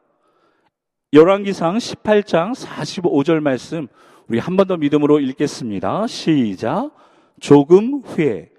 열왕기상 1.12 1.76
18장 1.78 2.54
45절 2.54 3.40
말씀 3.40 3.88
우리 4.28 4.38
한 4.38 4.56
번 4.56 4.68
더 4.68 4.76
믿음으로 4.76 5.18
읽겠습니다. 5.20 6.06
시작. 6.06 6.92
조금 7.40 8.00
후에 8.04 8.50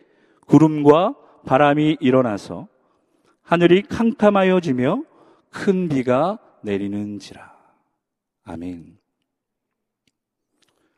구름과 0.47 1.15
바람이 1.45 1.97
일어나서 2.01 2.67
하늘이 3.41 3.83
캄캄하여지며 3.83 5.03
큰 5.49 5.87
비가 5.87 6.39
내리는지라. 6.61 7.51
아멘. 8.43 8.97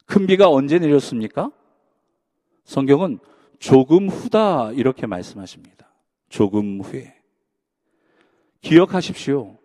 큰 0.06 0.26
비가 0.28 0.50
언제 0.50 0.80
내렸습니까? 0.80 1.52
성경은 2.66 3.20
조금 3.60 4.10
후다 4.10 4.72
이렇게 4.72 5.06
말씀하십니다. 5.06 5.88
조금 6.30 6.82
후에. 6.82 7.16
기억하십시오. 8.64 9.58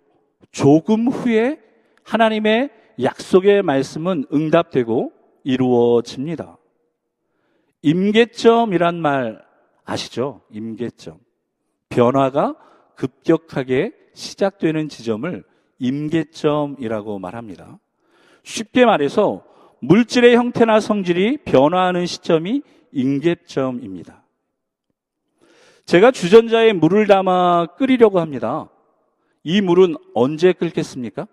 조금 0.50 1.08
후에 1.08 1.58
하나님의 2.04 2.70
약속의 3.02 3.62
말씀은 3.62 4.26
응답되고 4.32 5.12
이루어집니다. 5.44 6.58
임계점이란 7.82 9.00
말 9.00 9.42
아시죠? 9.84 10.42
임계점. 10.50 11.18
변화가 11.88 12.56
급격하게 12.96 13.92
시작되는 14.14 14.88
지점을 14.88 15.44
임계점이라고 15.78 17.18
말합니다. 17.20 17.78
쉽게 18.42 18.84
말해서 18.84 19.44
물질의 19.80 20.34
형태나 20.34 20.80
성질이 20.80 21.38
변화하는 21.44 22.04
시점이 22.04 22.62
임계점입니다. 22.92 24.24
제가 25.84 26.10
주전자에 26.10 26.72
물을 26.72 27.06
담아 27.06 27.66
끓이려고 27.78 28.18
합니다. 28.18 28.68
이 29.48 29.62
물은 29.62 29.96
언제 30.12 30.52
끓겠습니까? 30.52 31.26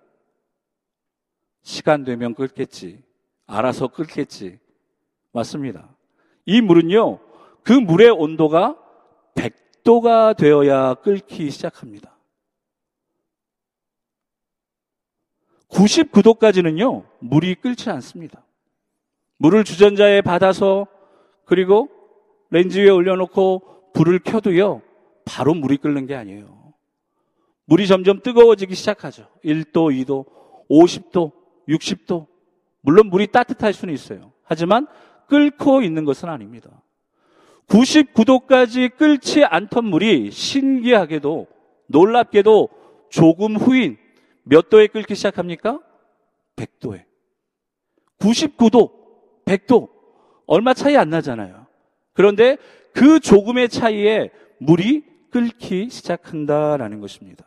시간 1.64 2.06
되면 2.06 2.34
끓겠지. 2.34 3.04
알아서 3.46 3.90
끓겠지. 3.90 4.58
맞습니다. 5.34 5.94
이 6.46 6.62
물은요, 6.62 7.20
그 7.62 7.74
물의 7.74 8.12
온도가 8.12 8.78
100도가 9.34 10.38
되어야 10.38 10.94
끓기 10.94 11.52
시작합니다. 11.52 12.18
99도까지는요, 15.68 17.06
물이 17.20 17.56
끓지 17.56 17.90
않습니다. 17.90 18.46
물을 19.36 19.66
주전자에 19.66 20.22
받아서 20.22 20.88
그리고 21.44 21.90
렌즈 22.50 22.80
위에 22.80 22.92
올려놓고 22.92 23.92
불을 23.94 24.20
켜도요, 24.20 24.82
바로 25.26 25.54
물이 25.54 25.76
끓는 25.76 26.06
게 26.06 26.16
아니에요. 26.16 26.65
물이 27.66 27.88
점점 27.88 28.22
뜨거워지기 28.22 28.76
시작하죠. 28.76 29.28
1도, 29.44 30.06
2도, 30.06 30.26
50도, 30.70 31.32
60도. 31.68 32.28
물론 32.82 33.08
물이 33.08 33.28
따뜻할 33.28 33.74
수는 33.74 33.94
있어요. 33.94 34.32
하지만 34.44 34.88
끓고 35.28 35.82
있는 35.82 36.06
것은 36.06 36.30
아닙니다. 36.30 36.70
99도까지 37.68 38.96
끓지 38.96 39.44
않던 39.44 39.86
물이 39.86 40.30
신기하게도 40.32 41.48
놀랍게도 41.88 42.70
조금 43.10 43.56
후인 43.56 43.98
몇 44.44 44.70
도에 44.70 44.88
끓기 44.88 45.16
시작합니까? 45.16 45.80
100도에. 46.56 47.04
99도, 48.20 48.92
100도. 49.46 49.90
얼마 50.46 50.74
차이 50.76 50.96
안 50.96 51.10
나잖아요. 51.10 51.66
그런데 52.14 52.58
그 52.94 53.20
조금의 53.20 53.70
차이에 53.70 54.30
물이 54.60 55.04
끓기 55.32 55.90
시작한다라는 55.90 57.02
것입니다. 57.02 57.46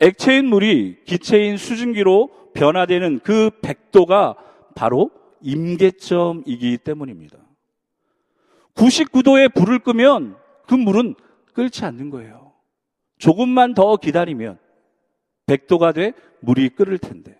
액체인 0.00 0.46
물이 0.46 1.04
기체인 1.04 1.56
수증기로 1.56 2.52
변화되는 2.54 3.20
그 3.20 3.50
100도가 3.62 4.36
바로 4.74 5.10
임계점이기 5.42 6.78
때문입니다. 6.78 7.38
99도에 8.74 9.52
불을 9.54 9.80
끄면 9.80 10.36
그 10.66 10.74
물은 10.74 11.14
끓지 11.52 11.84
않는 11.84 12.10
거예요. 12.10 12.52
조금만 13.18 13.74
더 13.74 13.96
기다리면 13.96 14.58
100도가 15.46 15.94
돼 15.94 16.12
물이 16.40 16.70
끓을 16.70 16.98
텐데. 16.98 17.36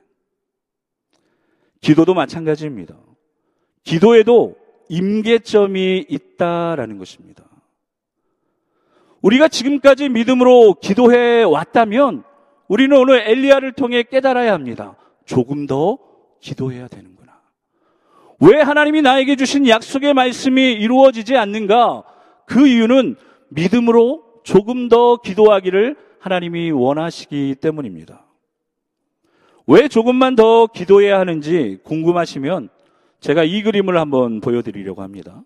기도도 1.81 2.14
마찬가지입니다. 2.14 2.97
기도에도 3.85 4.57
임계점이 4.88 6.07
있다라는 6.09 6.99
것입니다. 6.99 7.44
우리가 9.23 9.49
지금까지 9.49 10.09
믿음으로 10.09 10.75
기도해 10.75 11.42
왔다면 11.44 12.25
우리는 12.68 12.96
오늘 12.96 13.22
엘리야를 13.26 13.72
통해 13.72 14.02
깨달아야 14.02 14.52
합니다. 14.52 14.96
조금 15.24 15.66
더 15.66 15.98
기도해야 16.40 16.87
되는구나. 16.88 17.40
왜 18.40 18.61
하나님이 18.61 19.02
나에게 19.02 19.37
주신 19.37 19.66
약속의 19.66 20.14
말씀이 20.14 20.74
이루어지지 20.74 21.37
않는가? 21.37 22.04
그 22.46 22.68
이유는 22.68 23.16
믿음으로 23.48 24.22
조금 24.44 24.88
더 24.88 25.16
기도하기를 25.16 25.96
하나님이 26.20 26.70
원하시기 26.70 27.57
때문입니다. 27.61 28.24
왜 29.66 29.88
조금만 29.88 30.37
더 30.37 30.66
기도해야 30.66 31.18
하는지 31.18 31.78
궁금하시면 31.85 32.68
제가 33.20 33.44
이 33.44 33.62
그림을 33.62 33.98
한번 33.98 34.40
보여드리려고 34.40 35.02
합니다. 35.02 35.42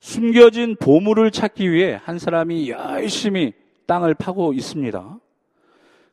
숨겨진 0.00 0.76
보물을 0.76 1.30
찾기 1.30 1.72
위해 1.72 1.98
한 2.02 2.18
사람이 2.18 2.68
열심히 2.70 3.52
땅을 3.86 4.14
파고 4.14 4.52
있습니다. 4.52 5.18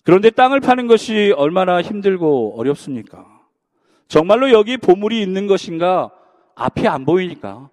그런데 0.04 0.30
땅을 0.30 0.60
파는 0.60 0.88
것이 0.88 1.34
얼마나 1.38 1.82
힘들고 1.82 2.60
어렵습니까? 2.60 3.26
정말로 4.08 4.52
여기 4.52 4.78
보물이 4.78 5.22
있는 5.22 5.48
것인가? 5.48 6.12
앞이 6.56 6.88
안 6.88 7.06
보이니까, 7.06 7.70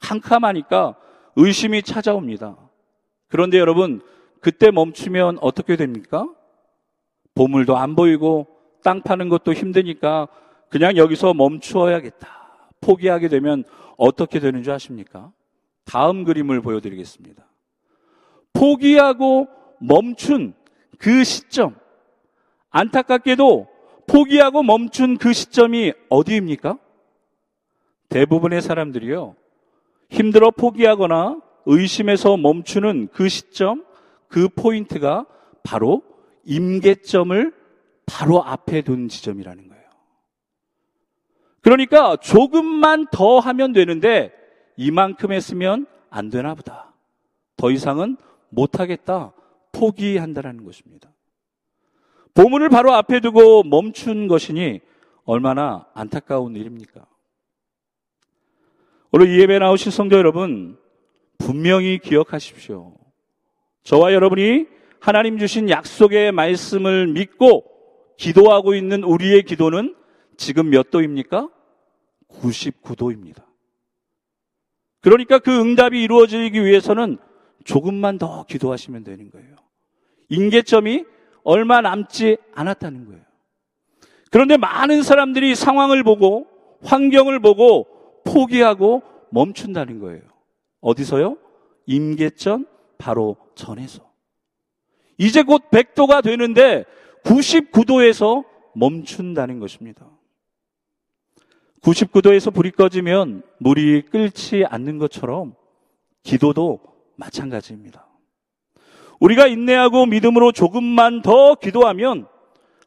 캄캄하니까 0.00 0.96
의심이 1.36 1.82
찾아옵니다. 1.82 2.56
그런데 3.28 3.58
여러분, 3.58 4.00
그때 4.40 4.70
멈추면 4.70 5.38
어떻게 5.40 5.76
됩니까? 5.76 6.26
보물도 7.34 7.76
안 7.76 7.94
보이고 7.94 8.46
땅 8.82 9.02
파는 9.02 9.28
것도 9.28 9.52
힘드니까 9.52 10.28
그냥 10.68 10.96
여기서 10.96 11.34
멈추어야겠다. 11.34 12.28
포기하게 12.80 13.28
되면 13.28 13.64
어떻게 13.96 14.40
되는 14.40 14.62
줄 14.62 14.72
아십니까? 14.72 15.32
다음 15.84 16.24
그림을 16.24 16.60
보여드리겠습니다. 16.60 17.44
포기하고 18.52 19.48
멈춘 19.80 20.54
그 20.98 21.24
시점. 21.24 21.76
안타깝게도 22.70 23.68
포기하고 24.06 24.62
멈춘 24.62 25.18
그 25.18 25.32
시점이 25.32 25.92
어디입니까? 26.08 26.78
대부분의 28.08 28.62
사람들이요. 28.62 29.34
힘들어 30.10 30.50
포기하거나 30.50 31.40
의심해서 31.66 32.36
멈추는 32.36 33.08
그 33.12 33.28
시점, 33.28 33.84
그 34.28 34.48
포인트가 34.48 35.26
바로 35.62 36.02
임계점을 36.44 37.52
바로 38.06 38.42
앞에 38.44 38.82
둔 38.82 39.08
지점이라는 39.08 39.68
거예요. 39.68 39.84
그러니까 41.60 42.16
조금만 42.16 43.06
더 43.10 43.40
하면 43.40 43.72
되는데 43.72 44.32
이만큼 44.76 45.32
했으면 45.32 45.86
안 46.08 46.30
되나 46.30 46.54
보다. 46.54 46.94
더 47.56 47.72
이상은 47.72 48.16
못하겠다. 48.50 49.32
포기한다라는 49.76 50.64
것입니다. 50.64 51.12
보물을 52.34 52.68
바로 52.68 52.92
앞에 52.92 53.20
두고 53.20 53.62
멈춘 53.62 54.28
것이니 54.28 54.80
얼마나 55.24 55.86
안타까운 55.94 56.54
일입니까? 56.56 57.06
오늘 59.10 59.28
이 59.30 59.40
예배 59.40 59.58
나오신 59.58 59.92
성도 59.92 60.16
여러분, 60.16 60.78
분명히 61.38 61.98
기억하십시오. 61.98 62.94
저와 63.82 64.12
여러분이 64.12 64.66
하나님 65.00 65.38
주신 65.38 65.70
약속의 65.70 66.32
말씀을 66.32 67.06
믿고 67.08 67.64
기도하고 68.16 68.74
있는 68.74 69.04
우리의 69.04 69.44
기도는 69.44 69.94
지금 70.36 70.70
몇 70.70 70.90
도입니까? 70.90 71.48
99도입니다. 72.28 73.44
그러니까 75.00 75.38
그 75.38 75.60
응답이 75.60 76.02
이루어지기 76.02 76.64
위해서는 76.64 77.18
조금만 77.64 78.18
더 78.18 78.44
기도하시면 78.44 79.04
되는 79.04 79.30
거예요. 79.30 79.65
인계점이 80.28 81.04
얼마 81.42 81.80
남지 81.80 82.38
않았다는 82.54 83.06
거예요. 83.06 83.22
그런데 84.30 84.56
많은 84.56 85.02
사람들이 85.02 85.54
상황을 85.54 86.02
보고 86.02 86.46
환경을 86.82 87.40
보고 87.40 87.86
포기하고 88.24 89.02
멈춘다는 89.30 90.00
거예요. 90.00 90.22
어디서요? 90.80 91.38
임계점 91.86 92.66
바로 92.98 93.36
전에서. 93.54 94.04
이제 95.18 95.42
곧 95.42 95.70
100도가 95.70 96.22
되는데 96.22 96.84
99도에서 97.24 98.44
멈춘다는 98.74 99.58
것입니다. 99.58 100.06
99도에서 101.82 102.52
불이 102.52 102.72
꺼지면 102.72 103.42
물이 103.58 104.02
끓지 104.10 104.64
않는 104.68 104.98
것처럼 104.98 105.54
기도도 106.22 106.80
마찬가지입니다. 107.16 108.05
우리가 109.20 109.46
인내하고 109.46 110.06
믿음으로 110.06 110.52
조금만 110.52 111.22
더 111.22 111.54
기도하면 111.54 112.26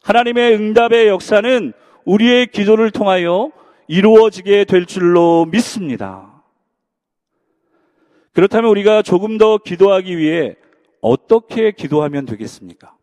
하나님의 0.04 0.54
응답의 0.56 1.08
역사는 1.08 1.74
우리의 2.06 2.48
기도를 2.48 2.92
통하여 2.92 3.52
이루어지게 3.88 4.66
될 4.66 4.86
줄로 4.86 5.46
믿습니다. 5.52 6.44
그렇다면 8.34 8.70
우리가 8.72 9.02
조금 9.02 9.38
더 9.38 9.58
기도하기 9.58 10.18
위해 10.18 10.56
어떻게 11.02 11.72
기도하면 11.72 12.26
되겠습니까? 12.26 12.96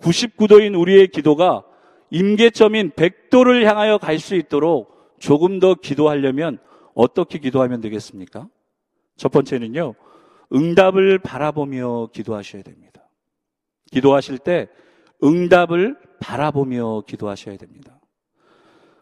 99도인 0.00 0.78
우리의 0.78 1.08
기도가 1.08 1.64
임계점인 2.10 2.90
100도를 2.92 3.64
향하여 3.64 3.98
갈 3.98 4.18
수 4.18 4.34
있도록 4.34 5.14
조금 5.18 5.58
더 5.60 5.74
기도하려면 5.74 6.58
어떻게 6.94 7.38
기도하면 7.38 7.80
되겠습니까? 7.80 8.48
첫 9.16 9.30
번째는요, 9.30 9.94
응답을 10.52 11.18
바라보며 11.18 12.08
기도하셔야 12.12 12.62
됩니다. 12.62 13.02
기도하실 13.90 14.38
때 14.38 14.68
응답을 15.22 15.96
바라보며 16.20 17.02
기도하셔야 17.06 17.56
됩니다. 17.56 17.98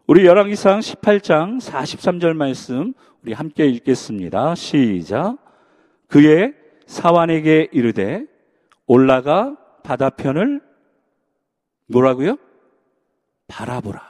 우리 0.07 0.25
열왕기상 0.25 0.81
18장 0.81 1.61
43절 1.61 2.35
말씀 2.35 2.95
우리 3.23 3.33
함께 3.33 3.67
읽겠습니다. 3.67 4.55
시작. 4.55 5.37
그의 6.07 6.55
사환에게 6.87 7.69
이르되 7.73 8.25
올라가 8.87 9.57
바다편을 9.85 10.63
뭐라고요? 11.89 12.39
바라보라. 13.49 14.03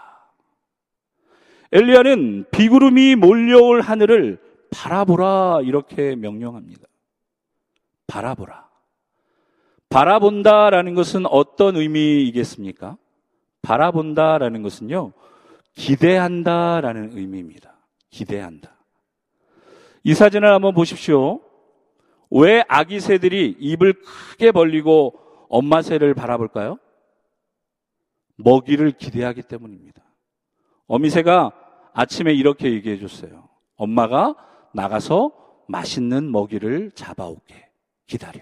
엘리야는 1.72 2.46
비구름이 2.50 3.16
몰려올 3.16 3.80
하늘을 3.80 4.40
바라보라 4.70 5.60
이렇게 5.64 6.16
명령합니다. 6.16 6.87
바라보라. 8.08 8.68
바라본다라는 9.88 10.94
것은 10.94 11.26
어떤 11.26 11.76
의미이겠습니까? 11.76 12.98
바라본다라는 13.62 14.62
것은요, 14.62 15.12
기대한다라는 15.74 17.16
의미입니다. 17.16 17.74
기대한다. 18.10 18.76
이 20.02 20.14
사진을 20.14 20.52
한번 20.52 20.74
보십시오. 20.74 21.40
왜 22.30 22.64
아기 22.68 23.00
새들이 23.00 23.56
입을 23.58 23.94
크게 24.02 24.52
벌리고 24.52 25.18
엄마 25.48 25.82
새를 25.82 26.14
바라볼까요? 26.14 26.78
먹이를 28.36 28.92
기대하기 28.92 29.42
때문입니다. 29.42 30.02
어미새가 30.86 31.52
아침에 31.92 32.32
이렇게 32.32 32.72
얘기해 32.72 32.98
줬어요. 32.98 33.48
엄마가 33.76 34.34
나가서 34.72 35.32
맛있는 35.68 36.30
먹이를 36.30 36.92
잡아오게 36.92 37.67
기다려. 38.08 38.40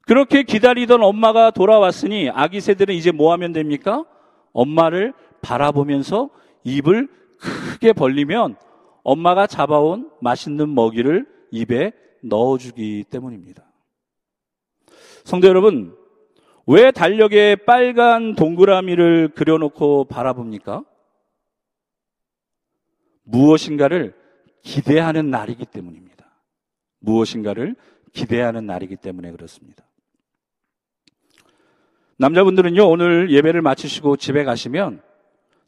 그렇게 0.00 0.42
기다리던 0.42 1.02
엄마가 1.02 1.50
돌아왔으니 1.52 2.30
아기 2.30 2.60
새들은 2.60 2.94
이제 2.94 3.12
뭐 3.12 3.32
하면 3.32 3.52
됩니까? 3.52 4.04
엄마를 4.52 5.14
바라보면서 5.40 6.30
입을 6.64 7.08
크게 7.38 7.92
벌리면 7.92 8.56
엄마가 9.02 9.46
잡아온 9.46 10.10
맛있는 10.20 10.74
먹이를 10.74 11.26
입에 11.52 11.92
넣어주기 12.22 13.04
때문입니다. 13.04 13.64
성도 15.24 15.46
여러분, 15.46 15.96
왜 16.66 16.90
달력에 16.90 17.56
빨간 17.66 18.34
동그라미를 18.34 19.28
그려놓고 19.28 20.04
바라봅니까? 20.04 20.84
무엇인가를 23.24 24.14
기대하는 24.62 25.30
날이기 25.30 25.66
때문입니다. 25.66 26.14
무엇인가를 27.00 27.76
기대하는 28.14 28.64
날이기 28.64 28.96
때문에 28.96 29.32
그렇습니다. 29.32 29.84
남자분들은요, 32.16 32.88
오늘 32.88 33.30
예배를 33.30 33.60
마치시고 33.60 34.16
집에 34.16 34.44
가시면 34.44 35.02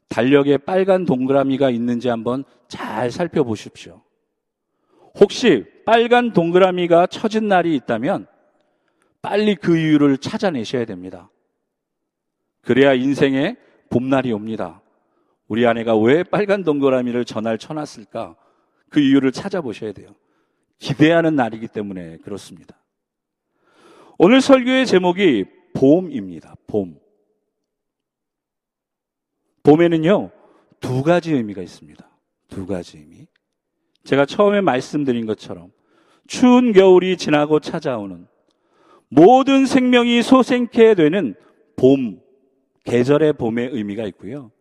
달력에 0.09 0.57
빨간 0.57 1.05
동그라미가 1.05 1.69
있는지 1.69 2.07
한번 2.07 2.45
잘 2.69 3.11
살펴보십시오. 3.11 4.01
혹시 5.19 5.65
빨간 5.85 6.31
동그라미가 6.31 7.07
쳐진 7.07 7.47
날이 7.47 7.75
있다면 7.75 8.27
빨리 9.21 9.55
그 9.55 9.77
이유를 9.77 10.17
찾아내셔야 10.19 10.85
됩니다. 10.85 11.29
그래야 12.61 12.93
인생에 12.93 13.57
봄날이 13.89 14.31
옵니다. 14.31 14.81
우리 15.47 15.65
아내가 15.65 15.97
왜 15.97 16.23
빨간 16.23 16.63
동그라미를 16.63 17.25
전날 17.25 17.57
쳐놨을까? 17.57 18.35
그 18.89 19.01
이유를 19.01 19.33
찾아보셔야 19.33 19.91
돼요. 19.91 20.15
기대하는 20.79 21.35
날이기 21.35 21.67
때문에 21.67 22.17
그렇습니다. 22.17 22.77
오늘 24.17 24.41
설교의 24.41 24.85
제목이 24.85 25.45
봄입니다. 25.73 26.55
봄. 26.67 26.99
봄에는요, 29.63 30.31
두 30.79 31.03
가지 31.03 31.33
의미가 31.33 31.61
있습니다. 31.61 32.09
두 32.47 32.65
가지 32.65 32.97
의미. 32.97 33.27
제가 34.03 34.25
처음에 34.25 34.61
말씀드린 34.61 35.25
것처럼 35.25 35.71
추운 36.27 36.71
겨울이 36.71 37.17
지나고 37.17 37.59
찾아오는 37.59 38.27
모든 39.09 39.65
생명이 39.65 40.21
소생케 40.21 40.95
되는 40.95 41.35
봄, 41.75 42.21
계절의 42.85 43.33
봄의 43.33 43.69
의미가 43.73 44.05
있고요. 44.07 44.51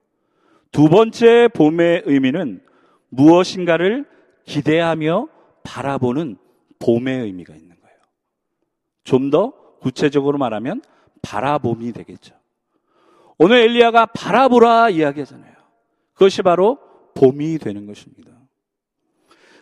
두 0.72 0.88
번째 0.88 1.48
봄의 1.54 2.02
의미는 2.06 2.60
무엇인가를 3.08 4.04
기대하며 4.44 5.28
바라보는 5.66 6.36
봄의 6.78 7.22
의미가 7.24 7.54
있는 7.54 7.76
거예요. 7.80 7.96
좀 9.04 9.30
더 9.30 9.52
구체적으로 9.80 10.38
말하면 10.38 10.82
바라봄이 11.22 11.92
되겠죠. 11.92 12.34
오늘 13.38 13.58
엘리야가 13.58 14.06
바라보라 14.06 14.90
이야기하잖아요. 14.90 15.54
그것이 16.14 16.42
바로 16.42 16.78
봄이 17.14 17.58
되는 17.58 17.86
것입니다. 17.86 18.30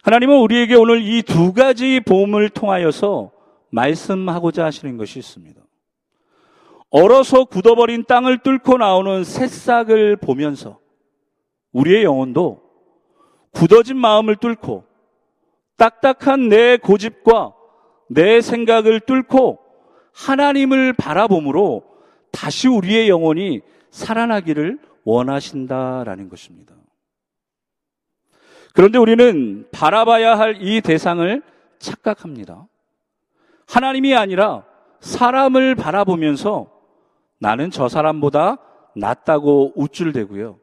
하나님은 0.03 0.38
우리에게 0.40 0.75
오늘 0.75 1.03
이 1.03 1.23
두 1.23 1.53
가지 1.53 2.01
봄을 2.01 2.51
통하여서 2.51 3.33
말씀하고자 3.71 4.64
하시는 4.67 4.97
것이 4.97 5.19
있습니다. 5.19 5.61
얼어서 6.90 7.45
굳어버린 7.45 8.05
땅을 8.05 8.38
뚫고 8.38 8.79
나오는 8.79 9.25
새싹을 9.25 10.17
보면서 10.17 10.79
우리의 11.73 12.05
영혼도 12.05 12.62
굳어진 13.51 13.97
마음을 13.97 14.37
뚫고 14.37 14.85
딱딱한 15.77 16.49
내 16.49 16.77
고집과 16.77 17.55
내 18.09 18.41
생각을 18.41 19.01
뚫고 19.01 19.59
하나님을 20.13 20.93
바라봄으로 20.93 21.83
다시 22.31 22.69
우리의 22.69 23.09
영혼이 23.09 23.61
살아나기를 23.91 24.79
원하신다라는 25.05 26.29
것입니다. 26.29 26.75
그런데 28.73 28.99
우리는 28.99 29.69
바라봐야 29.71 30.39
할 30.39 30.57
이 30.61 30.81
대상을 30.81 31.43
착각합니다. 31.79 32.67
하나님이 33.67 34.15
아니라 34.15 34.65
사람을 35.01 35.75
바라보면서 35.75 36.71
나는 37.39 37.71
저 37.71 37.89
사람보다 37.89 38.59
낫다고 38.97 39.73
우쭐대고요. 39.77 40.59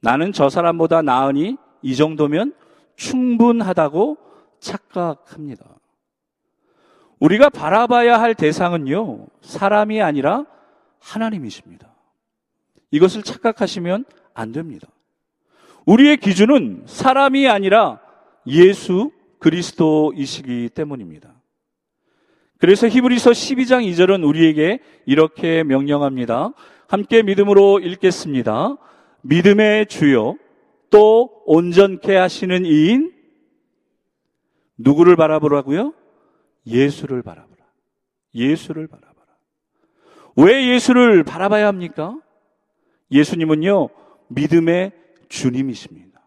나는 0.00 0.32
저 0.32 0.48
사람보다 0.48 1.02
나으니 1.02 1.56
이 1.82 1.96
정도면 1.96 2.54
충분하다고 2.96 4.16
착각합니다. 4.60 5.64
우리가 7.18 7.50
바라봐야 7.50 8.20
할 8.20 8.34
대상은요, 8.34 9.26
사람이 9.42 10.02
아니라 10.02 10.44
하나님이십니다. 10.98 11.94
이것을 12.90 13.22
착각하시면 13.22 14.04
안 14.34 14.52
됩니다. 14.52 14.88
우리의 15.86 16.16
기준은 16.16 16.84
사람이 16.86 17.48
아니라 17.48 18.00
예수 18.46 19.10
그리스도이시기 19.38 20.70
때문입니다. 20.70 21.34
그래서 22.58 22.88
히브리서 22.88 23.30
12장 23.30 23.84
2절은 23.90 24.26
우리에게 24.26 24.78
이렇게 25.04 25.64
명령합니다. 25.64 26.52
함께 26.86 27.22
믿음으로 27.22 27.80
읽겠습니다. 27.80 28.76
믿음의 29.22 29.86
주요 29.86 30.36
또 30.92 31.42
온전케 31.46 32.14
하시는 32.14 32.66
이인 32.66 33.12
누구를 34.76 35.16
바라보라고요? 35.16 35.94
예수를 36.66 37.22
바라보라. 37.22 37.64
예수를 38.34 38.86
바라보라. 38.86 39.26
왜 40.36 40.68
예수를 40.68 41.24
바라봐야 41.24 41.66
합니까? 41.66 42.16
예수님은요, 43.10 43.88
믿음의 44.28 44.92
주님이십니다. 45.28 46.20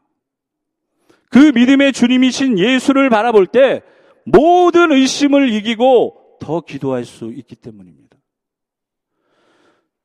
그 1.29 1.51
믿음의 1.53 1.93
주님이신 1.93 2.57
예수를 2.57 3.09
바라볼 3.09 3.45
때 3.47 3.83
모든 4.23 4.91
의심을 4.91 5.51
이기고 5.53 6.37
더 6.39 6.61
기도할 6.61 7.05
수 7.05 7.31
있기 7.31 7.55
때문입니다. 7.55 8.17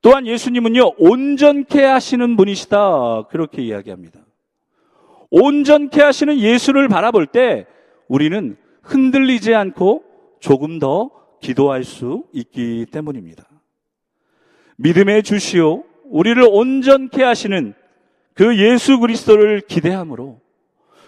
또한 0.02 0.26
예수님은요, 0.26 0.92
온전케 0.98 1.82
하시는 1.82 2.36
분이시다. 2.36 3.28
그렇게 3.28 3.62
이야기합니다. 3.62 4.19
온전케 5.30 6.02
하시는 6.02 6.38
예수를 6.38 6.88
바라볼 6.88 7.26
때 7.26 7.66
우리는 8.08 8.56
흔들리지 8.82 9.54
않고 9.54 10.02
조금 10.40 10.78
더 10.78 11.10
기도할 11.40 11.84
수 11.84 12.24
있기 12.32 12.86
때문입니다. 12.90 13.48
믿음의 14.76 15.22
주시오, 15.22 15.84
우리를 16.04 16.42
온전케 16.50 17.22
하시는 17.22 17.74
그 18.34 18.58
예수 18.58 18.98
그리스도를 18.98 19.60
기대함으로 19.60 20.40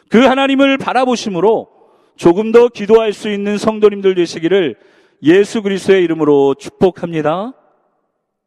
그 0.09 0.19
하나님을 0.19 0.77
바라보심으로 0.79 1.69
조금 2.17 2.53
더 2.53 2.69
기도할 2.69 3.13
수 3.13 3.31
있는 3.31 3.57
성도님들 3.59 4.15
되시기를 4.15 4.77
예수 5.23 5.63
그리스도의 5.63 6.05
이름으로 6.05 6.55
축복합니다. 6.55 7.55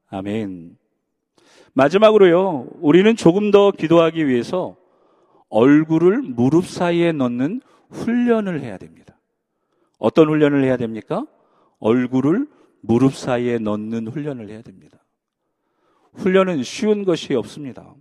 아멘. 0.09 0.77
마지막으로요, 1.73 2.67
우리는 2.79 3.15
조금 3.15 3.51
더 3.51 3.71
기도하기 3.71 4.27
위해서 4.27 4.77
얼굴을 5.55 6.21
무릎 6.21 6.67
사이에 6.67 7.13
넣는 7.13 7.61
훈련을 7.89 8.59
해야 8.59 8.77
됩니다. 8.77 9.17
어떤 9.99 10.27
훈련을 10.27 10.65
해야 10.65 10.75
됩니까? 10.75 11.25
얼굴을 11.79 12.47
무릎 12.81 13.15
사이에 13.15 13.57
넣는 13.59 14.09
훈련을 14.09 14.49
해야 14.49 14.61
됩니다. 14.61 14.97
훈련은 16.15 16.63
쉬운 16.63 17.05
것이 17.05 17.33
없습니다. 17.35 17.95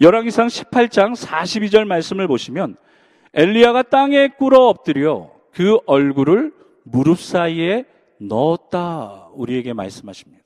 열왕기상 0.00 0.48
18장 0.48 1.14
42절 1.14 1.84
말씀을 1.84 2.26
보시면 2.26 2.76
엘리야가 3.34 3.82
땅에 3.84 4.26
꿇어 4.26 4.66
엎드려 4.66 5.30
그 5.52 5.78
얼굴을 5.86 6.52
무릎 6.82 7.20
사이에 7.20 7.84
넣었다 8.18 9.28
우리에게 9.34 9.74
말씀하십니다. 9.74 10.42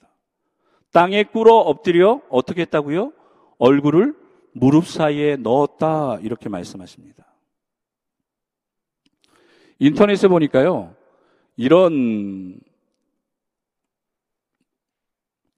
땅에 0.93 1.25
꿇어 1.25 1.55
엎드려 1.55 2.21
어떻게 2.29 2.63
했다고요? 2.63 3.13
얼굴을 3.57 4.26
무릎 4.59 4.87
사이에 4.87 5.37
넣었다 5.37 6.19
이렇게 6.23 6.49
말씀하십니다. 6.49 7.27
인터넷에 9.79 10.29
보니까요. 10.29 10.95
이런 11.57 12.59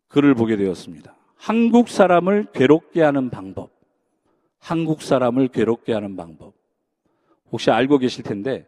글을 0.09 0.35
보게 0.35 0.57
되었습니다. 0.57 1.15
한국 1.37 1.89
사람을 1.89 2.49
괴롭게 2.53 3.03
하는 3.03 3.31
방법. 3.31 3.71
한국 4.59 5.03
사람을 5.03 5.49
괴롭게 5.49 5.93
하는 5.93 6.17
방법. 6.17 6.55
혹시 7.53 7.71
알고 7.71 7.99
계실 7.99 8.25
텐데, 8.25 8.67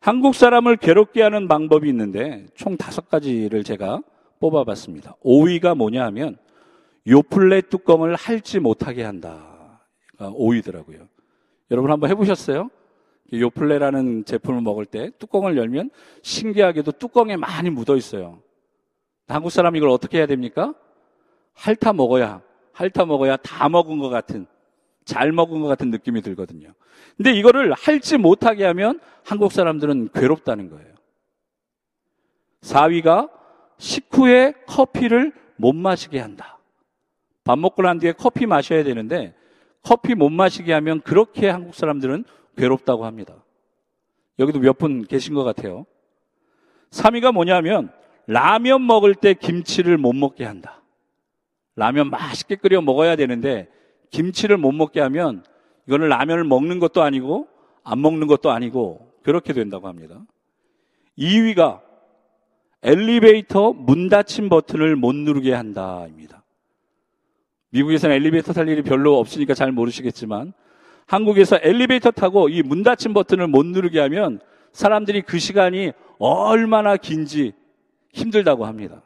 한국 0.00 0.34
사람을 0.34 0.76
괴롭게 0.76 1.22
하는 1.22 1.48
방법이 1.48 1.88
있는데, 1.88 2.46
총 2.54 2.76
다섯 2.76 3.08
가지를 3.08 3.64
제가 3.64 4.02
뽑아봤습니다. 4.38 5.16
5위가 5.24 5.74
뭐냐 5.74 6.04
하면, 6.04 6.36
요플레 7.08 7.62
뚜껑을 7.62 8.14
할지 8.14 8.58
못하게 8.58 9.04
한다. 9.04 9.80
5위더라고요. 10.18 11.08
여러분 11.70 11.90
한번 11.90 12.10
해보셨어요? 12.10 12.70
요플레라는 13.32 14.24
제품을 14.24 14.60
먹을 14.60 14.86
때 14.86 15.10
뚜껑을 15.18 15.56
열면 15.56 15.90
신기하게도 16.22 16.92
뚜껑에 16.92 17.36
많이 17.36 17.70
묻어 17.70 17.96
있어요. 17.96 18.40
한국 19.28 19.50
사람 19.50 19.76
이걸 19.76 19.90
어떻게 19.90 20.18
해야 20.18 20.26
됩니까? 20.26 20.74
핥아 21.54 21.92
먹어야, 21.94 22.42
핥아 22.72 23.04
먹어야 23.06 23.36
다 23.36 23.68
먹은 23.68 23.98
것 23.98 24.08
같은 24.08 24.46
잘 25.04 25.32
먹은 25.32 25.60
것 25.60 25.68
같은 25.68 25.90
느낌이 25.90 26.22
들거든요. 26.22 26.72
근데 27.16 27.32
이거를 27.32 27.72
할지 27.72 28.18
못하게 28.18 28.64
하면 28.66 29.00
한국 29.24 29.52
사람들은 29.52 30.10
괴롭다는 30.14 30.70
거예요. 30.70 30.94
4위가 32.60 33.30
식후에 33.78 34.54
커피를 34.66 35.32
못 35.56 35.72
마시게 35.74 36.18
한다. 36.18 36.55
밥 37.46 37.56
먹고 37.60 37.82
난 37.82 38.00
뒤에 38.00 38.10
커피 38.10 38.44
마셔야 38.44 38.82
되는데 38.82 39.32
커피 39.80 40.16
못 40.16 40.30
마시게 40.30 40.72
하면 40.72 41.00
그렇게 41.00 41.48
한국 41.48 41.76
사람들은 41.76 42.24
괴롭다고 42.56 43.06
합니다. 43.06 43.36
여기도 44.40 44.58
몇 44.58 44.78
분 44.78 45.04
계신 45.06 45.32
것 45.32 45.44
같아요. 45.44 45.86
3위가 46.90 47.32
뭐냐면 47.32 47.92
라면 48.26 48.84
먹을 48.84 49.14
때 49.14 49.32
김치를 49.32 49.96
못 49.96 50.12
먹게 50.12 50.44
한다. 50.44 50.82
라면 51.76 52.10
맛있게 52.10 52.56
끓여 52.56 52.80
먹어야 52.80 53.14
되는데 53.14 53.68
김치를 54.10 54.56
못 54.56 54.72
먹게 54.72 55.00
하면 55.00 55.44
이거는 55.86 56.08
라면을 56.08 56.42
먹는 56.42 56.80
것도 56.80 57.02
아니고 57.02 57.46
안 57.84 58.02
먹는 58.02 58.26
것도 58.26 58.50
아니고 58.50 59.12
그렇게 59.22 59.52
된다고 59.52 59.86
합니다. 59.86 60.20
2위가 61.16 61.80
엘리베이터 62.82 63.72
문 63.72 64.08
닫힌 64.08 64.48
버튼을 64.48 64.96
못 64.96 65.14
누르게 65.14 65.52
한다입니다. 65.52 66.42
미국에서는 67.76 68.14
엘리베이터 68.16 68.52
탈 68.54 68.68
일이 68.68 68.82
별로 68.82 69.18
없으니까 69.18 69.52
잘 69.52 69.70
모르시겠지만 69.70 70.54
한국에서 71.06 71.58
엘리베이터 71.62 72.10
타고 72.10 72.48
이 72.48 72.62
문 72.62 72.82
닫힌 72.82 73.12
버튼을 73.12 73.48
못 73.48 73.66
누르게 73.66 74.00
하면 74.00 74.40
사람들이 74.72 75.22
그 75.22 75.38
시간이 75.38 75.92
얼마나 76.18 76.96
긴지 76.96 77.52
힘들다고 78.12 78.64
합니다. 78.66 79.02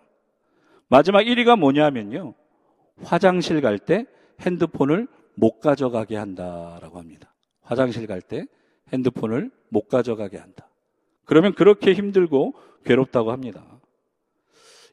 마지막 0.88 1.22
1위가 1.22 1.58
뭐냐면요. 1.58 2.34
화장실 3.02 3.60
갈 3.60 3.78
때 3.78 4.06
핸드폰을 4.40 5.08
못 5.34 5.60
가져가게 5.60 6.16
한다라고 6.16 6.98
합니다. 6.98 7.32
화장실 7.62 8.06
갈 8.06 8.20
때 8.20 8.46
핸드폰을 8.92 9.50
못 9.68 9.88
가져가게 9.88 10.38
한다. 10.38 10.68
그러면 11.24 11.54
그렇게 11.54 11.92
힘들고 11.92 12.54
괴롭다고 12.84 13.32
합니다. 13.32 13.64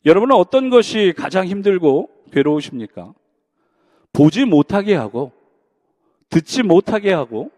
여러분은 0.05 0.35
어떤 0.35 0.69
것이 0.69 1.13
가장 1.15 1.45
힘들고 1.47 2.09
괴로우십니까? 2.31 3.13
보지 4.17 4.45
못하게 4.45 4.95
하고 4.95 5.31
듣지 6.29 6.63
못하게 6.63 7.13
하고 7.13 7.51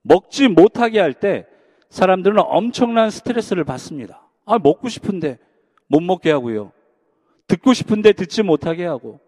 먹지 0.00 0.48
못하게 0.48 0.98
할 0.98 1.12
때 1.12 1.44
사람들은 1.90 2.38
엄청난 2.38 3.10
스트레스를 3.10 3.64
받습니다. 3.64 4.26
아, 4.46 4.58
먹고 4.58 4.88
싶은데 4.88 5.38
못 5.88 6.00
먹게 6.00 6.30
하고요. 6.30 6.72
듣고 7.48 7.74
싶은데 7.74 8.14
듣지 8.14 8.42
못하게 8.42 8.86
하고 8.86 9.20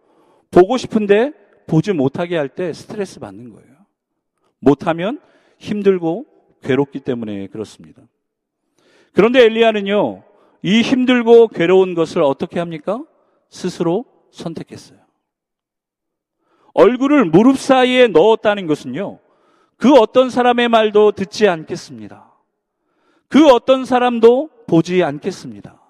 보고 0.50 0.78
싶은데 0.78 1.32
보지 1.66 1.92
못하게 1.92 2.38
할 2.38 2.48
때 2.48 2.72
스트레스 2.72 3.20
받는 3.20 3.50
거예요. 3.50 3.76
못하면 4.58 5.20
힘들고 5.58 6.24
괴롭기 6.62 7.00
때문에 7.00 7.48
그렇습니다. 7.48 8.00
그런데 9.12 9.44
엘리야는요, 9.44 10.22
이 10.62 10.80
힘들고 10.80 11.48
괴로운 11.48 11.94
것을 11.94 12.22
어떻게 12.22 12.60
합니까? 12.60 13.04
스스로 13.50 14.06
선택했어요. 14.30 15.01
얼굴을 16.74 17.26
무릎 17.26 17.58
사이에 17.58 18.08
넣었다는 18.08 18.66
것은요, 18.66 19.18
그 19.76 19.92
어떤 19.94 20.30
사람의 20.30 20.68
말도 20.68 21.12
듣지 21.12 21.48
않겠습니다. 21.48 22.32
그 23.28 23.48
어떤 23.48 23.84
사람도 23.84 24.50
보지 24.66 25.02
않겠습니다. 25.02 25.80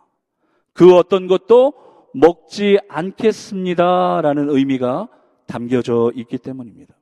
그 0.72 0.96
어떤 0.96 1.26
것도 1.26 1.74
먹지 2.14 2.78
않겠습니다라는 2.88 4.50
의미가 4.50 5.08
담겨져 5.46 6.12
있기 6.14 6.38
때문입니다. 6.38 6.94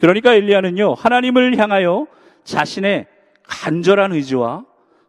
그러니까 0.00 0.34
엘리야는요, 0.34 0.94
하나님을 0.94 1.58
향하여 1.58 2.06
자신의 2.44 3.06
간절한 3.44 4.12
의지와 4.12 4.64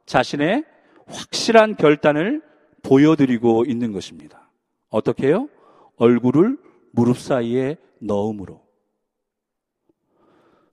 자신의 0.05 0.63
확실한 1.07 1.75
결단을 1.75 2.41
보여드리고 2.83 3.65
있는 3.65 3.91
것입니다. 3.91 4.49
어떻게 4.89 5.27
해요? 5.27 5.49
얼굴을 5.97 6.57
무릎 6.95 7.19
사이에 7.19 7.77
넣음으로. 7.99 8.61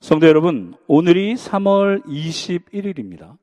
성도 0.00 0.26
여러분, 0.26 0.74
오늘이 0.86 1.34
3월 1.34 2.04
21일입니다. 2.04 3.36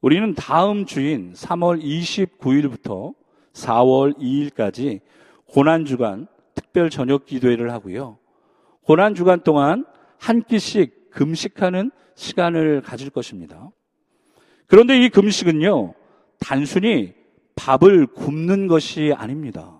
우리는 0.00 0.34
다음 0.34 0.86
주인 0.86 1.32
3월 1.32 1.82
29일부터 1.82 3.14
4월 3.52 4.16
2일까지 4.18 5.00
고난주간 5.46 6.28
특별 6.54 6.90
저녁 6.90 7.26
기도회를 7.26 7.72
하고요. 7.72 8.18
고난주간 8.82 9.42
동안 9.42 9.84
한 10.16 10.42
끼씩 10.42 11.10
금식하는 11.10 11.90
시간을 12.14 12.82
가질 12.82 13.10
것입니다. 13.10 13.70
그런데 14.66 15.00
이 15.00 15.08
금식은요, 15.08 15.94
단순히 16.38 17.14
밥을 17.56 18.06
굶는 18.06 18.68
것이 18.68 19.12
아닙니다. 19.16 19.79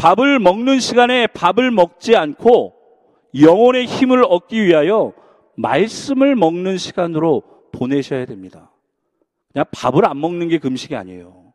밥을 0.00 0.38
먹는 0.38 0.80
시간에 0.80 1.26
밥을 1.26 1.70
먹지 1.70 2.16
않고 2.16 2.74
영혼의 3.38 3.84
힘을 3.84 4.24
얻기 4.26 4.64
위하여 4.64 5.12
말씀을 5.56 6.36
먹는 6.36 6.78
시간으로 6.78 7.42
보내셔야 7.70 8.24
됩니다. 8.24 8.70
그냥 9.52 9.66
밥을 9.70 10.06
안 10.06 10.18
먹는 10.18 10.48
게 10.48 10.56
금식이 10.56 10.96
아니에요. 10.96 11.52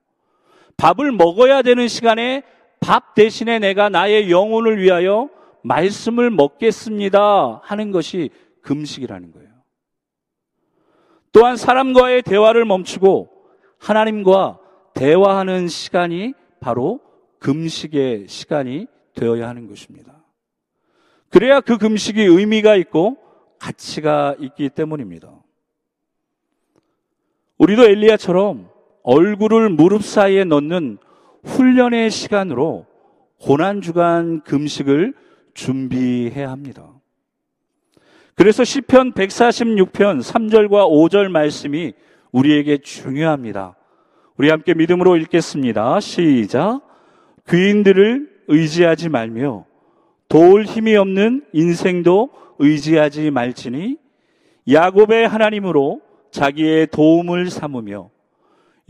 밥을 0.77 1.11
먹어야 1.11 1.63
되는 1.63 1.87
시간에 1.87 2.43
밥 2.79 3.15
대신에 3.15 3.57
내가 3.57 3.89
나의 3.89 4.29
영혼을 4.29 4.79
위하여 4.79 5.29
말씀을 5.63 6.29
먹겠습니다 6.29 7.61
하는 7.63 7.91
것이 7.91 8.29
금식이라는 8.61 9.31
거예요. 9.31 9.49
또한 11.31 11.57
사람과의 11.57 12.21
대화를 12.21 12.63
멈추고 12.65 13.27
하나님과 13.79 14.59
대화하는 14.93 15.67
시간이 15.67 16.35
바로 16.59 17.04
금식의 17.45 18.27
시간이 18.27 18.87
되어야 19.13 19.47
하는 19.47 19.67
것입니다. 19.67 20.15
그래야 21.29 21.61
그 21.61 21.77
금식이 21.77 22.19
의미가 22.19 22.75
있고 22.77 23.17
가치가 23.59 24.35
있기 24.39 24.69
때문입니다. 24.69 25.29
우리도 27.59 27.83
엘리야처럼 27.83 28.67
얼굴을 29.03 29.69
무릎 29.69 30.03
사이에 30.03 30.43
넣는 30.43 30.97
훈련의 31.43 32.09
시간으로 32.09 32.87
고난 33.39 33.81
주간 33.81 34.41
금식을 34.41 35.13
준비해야 35.53 36.49
합니다. 36.49 36.89
그래서 38.33 38.63
시편 38.63 39.13
146편 39.13 40.23
3절과 40.23 40.89
5절 40.89 41.27
말씀이 41.27 41.93
우리에게 42.31 42.79
중요합니다. 42.79 43.75
우리 44.35 44.49
함께 44.49 44.73
믿음으로 44.73 45.15
읽겠습니다. 45.17 45.99
시작. 45.99 46.84
귀인들을 47.49 48.43
의지하지 48.47 49.09
말며 49.09 49.65
도울 50.27 50.63
힘이 50.63 50.95
없는 50.95 51.45
인생도 51.53 52.29
의지하지 52.59 53.31
말지니 53.31 53.97
야곱의 54.71 55.27
하나님으로 55.27 56.01
자기의 56.31 56.87
도움을 56.87 57.49
삼으며 57.49 58.09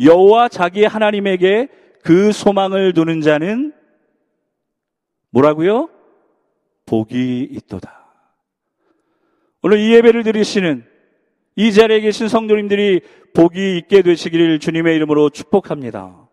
여호와 0.04 0.50
자기 0.50 0.86
하나님에게 0.86 1.68
그 2.04 2.32
소망을 2.32 2.94
두는 2.94 3.22
자는 3.22 3.74
뭐라고요? 5.32 5.89
복이 6.86 7.50
있도다. 7.52 8.06
오늘 9.62 9.80
이 9.80 9.94
예배를 9.94 10.24
드리시는 10.24 10.86
이 11.56 11.74
자리에 11.74 12.02
계신 12.02 12.28
성도님들이 12.28 13.02
복이 13.34 13.78
있게 13.78 14.02
되시기를 14.02 14.60
주님의 14.60 14.96
이름으로 14.96 15.30
축복합니다. 15.30 16.25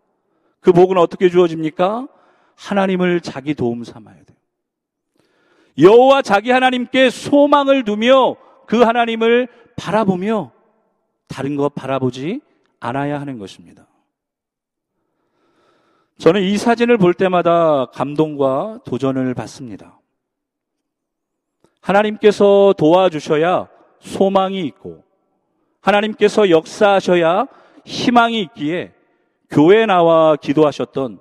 그 0.63 0.71
복은 0.71 0.97
어떻게 0.97 1.29
주어집니까? 1.29 2.07
하나님을 2.55 3.21
자기 3.21 3.53
도움 3.53 3.83
삼아야 3.83 4.15
돼요. 4.15 4.37
여호와 5.77 6.21
자기 6.21 6.51
하나님께 6.51 7.09
소망을 7.09 7.83
두며 7.83 8.35
그 8.65 8.81
하나님을 8.81 9.47
바라보며 9.75 10.51
다른 11.27 11.55
것 11.55 11.75
바라보지 11.75 12.41
않아야 12.79 13.19
하는 13.19 13.39
것입니다. 13.39 13.87
저는 16.17 16.41
이 16.43 16.57
사진을 16.57 16.97
볼 16.97 17.13
때마다 17.13 17.87
감동과 17.87 18.81
도전을 18.85 19.33
받습니다. 19.33 19.99
하나님께서 21.81 22.73
도와주셔야 22.77 23.67
소망이 23.99 24.61
있고 24.67 25.03
하나님께서 25.81 26.49
역사하셔야 26.49 27.47
희망이 27.83 28.39
있기에 28.41 28.93
교회 29.53 29.85
나와 29.85 30.35
기도하셨던 30.35 31.19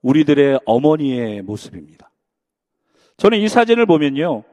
우리들의 0.00 0.60
어머니의 0.64 1.42
모습입니다. 1.42 2.10
저는 3.18 3.38
이 3.38 3.48
사진을 3.48 3.84
보면요. 3.84 4.44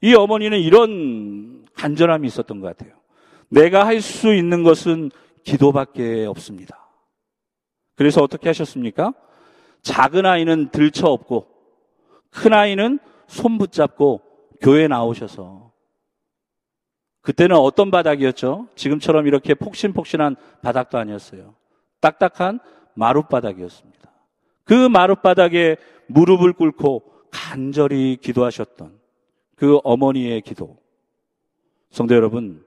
이 0.00 0.14
어머니는 0.14 0.58
이런 0.60 1.66
간절함이 1.74 2.26
있었던 2.26 2.60
것 2.60 2.74
같아요. 2.74 2.98
내가 3.50 3.84
할 3.86 4.00
수 4.00 4.32
있는 4.32 4.62
것은 4.62 5.10
기도밖에 5.44 6.24
없습니다. 6.24 6.88
그래서 7.96 8.22
어떻게 8.22 8.48
하셨습니까? 8.48 9.12
작은 9.82 10.24
아이는 10.24 10.70
들쳐 10.70 11.08
업고 11.08 11.48
큰 12.30 12.54
아이는 12.54 12.98
손 13.26 13.58
붙잡고 13.58 14.22
교회 14.62 14.88
나오셔서 14.88 15.70
그때는 17.20 17.56
어떤 17.56 17.90
바닥이었죠? 17.90 18.68
지금처럼 18.74 19.26
이렇게 19.26 19.52
폭신폭신한 19.52 20.36
바닥도 20.62 20.96
아니었어요. 20.96 21.59
딱딱한 22.00 22.60
마룻바닥이었습니다. 22.94 24.10
그 24.64 24.88
마룻바닥에 24.88 25.76
무릎을 26.06 26.52
꿇고 26.52 27.02
간절히 27.30 28.16
기도하셨던 28.20 28.98
그 29.56 29.78
어머니의 29.84 30.40
기도. 30.42 30.78
성도 31.90 32.14
여러분, 32.14 32.64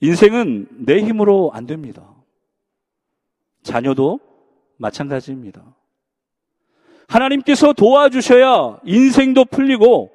인생은 0.00 0.68
내 0.84 1.00
힘으로 1.00 1.50
안 1.54 1.66
됩니다. 1.66 2.14
자녀도 3.62 4.20
마찬가지입니다. 4.76 5.62
하나님께서 7.08 7.72
도와주셔야 7.72 8.80
인생도 8.84 9.44
풀리고 9.44 10.10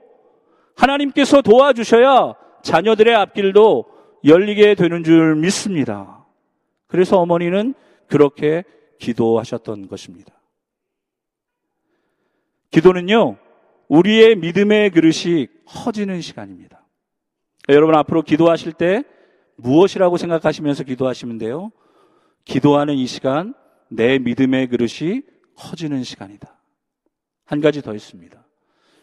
하나님께서 0.76 1.42
도와주셔야 1.42 2.36
자녀들의 2.64 3.16
앞길도 3.16 3.86
열리게 4.26 4.76
되는 4.76 5.04
줄 5.04 5.36
믿습니다. 5.36 6.26
그래서 6.88 7.20
어머니는 7.20 7.74
그렇게 8.08 8.64
기도하셨던 9.00 9.88
것입니다. 9.88 10.34
기도는요, 12.72 13.38
우리의 13.88 14.36
믿음의 14.36 14.92
그릇이 14.92 15.48
커지는 15.66 16.22
시간입니다. 16.22 16.86
여러분 17.70 17.96
앞으로 17.96 18.22
기도하실 18.22 18.74
때 18.74 19.04
무엇이라고 19.58 20.18
생각하시면서 20.18 20.84
기도하시면 20.84 21.38
돼요? 21.38 21.72
기도하는 22.46 22.96
이 22.96 23.08
시간, 23.08 23.54
내 23.90 24.20
믿음의 24.20 24.68
그릇이 24.68 25.22
커지는 25.56 26.04
시간이다. 26.04 26.56
한 27.46 27.62
가지 27.62 27.82
더 27.82 27.94
있습니다. 27.94 28.46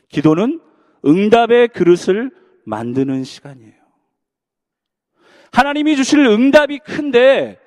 기도는 0.08 0.60
응답의 1.04 1.68
그릇을 1.68 2.30
만드는 2.64 3.24
시간이에요. 3.24 3.72
하나님이 5.52 5.96
주실 5.96 6.20
응답이 6.20 6.78
큰데 6.80 7.58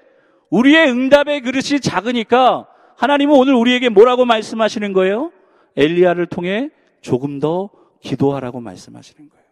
우리의 0.49 0.89
응답의 0.89 1.41
그릇이 1.41 1.79
작으니까 1.81 2.67
하나님은 2.97 3.35
오늘 3.35 3.53
우리에게 3.53 3.89
뭐라고 3.89 4.25
말씀하시는 4.25 4.93
거예요? 4.93 5.31
엘리야를 5.75 6.27
통해 6.27 6.69
조금 7.01 7.39
더 7.39 7.69
기도하라고 8.01 8.59
말씀하시는 8.59 9.29
거예요. 9.29 9.45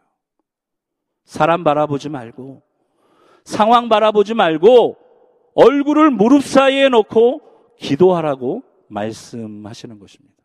사람 1.25 1.63
바라보지 1.63 2.09
말고, 2.09 2.63
상황 3.43 3.89
바라보지 3.89 4.33
말고, 4.33 4.97
얼굴을 5.53 6.11
무릎 6.11 6.43
사이에 6.43 6.89
놓고 6.89 7.41
기도하라고 7.79 8.63
말씀하시는 8.87 9.99
것입니다. 9.99 10.35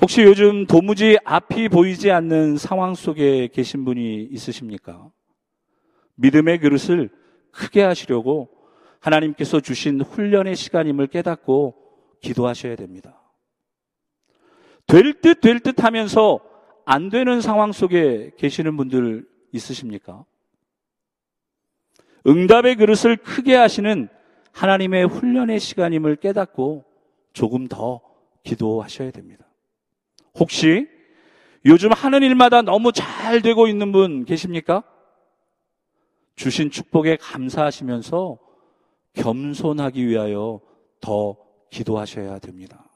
혹시 0.00 0.22
요즘 0.22 0.66
도무지 0.66 1.18
앞이 1.24 1.68
보이지 1.68 2.10
않는 2.10 2.56
상황 2.56 2.94
속에 2.94 3.48
계신 3.48 3.84
분이 3.84 4.28
있으십니까? 4.30 5.10
믿음의 6.14 6.60
그릇을 6.60 7.10
크게 7.52 7.82
하시려고 7.82 8.48
하나님께서 9.00 9.60
주신 9.60 10.00
훈련의 10.00 10.56
시간임을 10.56 11.06
깨닫고 11.08 11.74
기도하셔야 12.20 12.76
됩니다. 12.76 13.20
될 14.86 15.20
듯 15.20 15.40
될 15.40 15.60
듯 15.60 15.82
하면서 15.84 16.40
안 16.84 17.08
되는 17.08 17.40
상황 17.40 17.72
속에 17.72 18.32
계시는 18.36 18.76
분들 18.76 19.26
있으십니까? 19.52 20.24
응답의 22.26 22.76
그릇을 22.76 23.16
크게 23.16 23.54
하시는 23.54 24.08
하나님의 24.52 25.06
훈련의 25.06 25.60
시간임을 25.60 26.16
깨닫고 26.16 26.84
조금 27.32 27.68
더 27.68 28.00
기도하셔야 28.42 29.10
됩니다. 29.12 29.46
혹시 30.34 30.88
요즘 31.64 31.92
하는 31.92 32.22
일마다 32.22 32.62
너무 32.62 32.92
잘 32.92 33.40
되고 33.42 33.68
있는 33.68 33.92
분 33.92 34.24
계십니까? 34.24 34.82
주신 36.40 36.70
축복에 36.70 37.16
감사하시면서 37.16 38.38
겸손하기 39.12 40.08
위하여 40.08 40.58
더 40.98 41.36
기도하셔야 41.68 42.38
됩니다. 42.38 42.88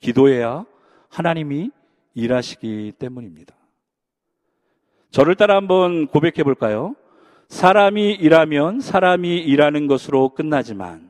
기도해야 0.00 0.66
하나님이 1.08 1.70
일하시기 2.14 2.94
때문입니다. 2.98 3.54
저를 5.12 5.36
따라 5.36 5.54
한번 5.54 6.08
고백해 6.08 6.42
볼까요? 6.42 6.96
사람이 7.46 8.14
일하면 8.14 8.80
사람이 8.80 9.38
일하는 9.38 9.86
것으로 9.86 10.30
끝나지만 10.30 11.08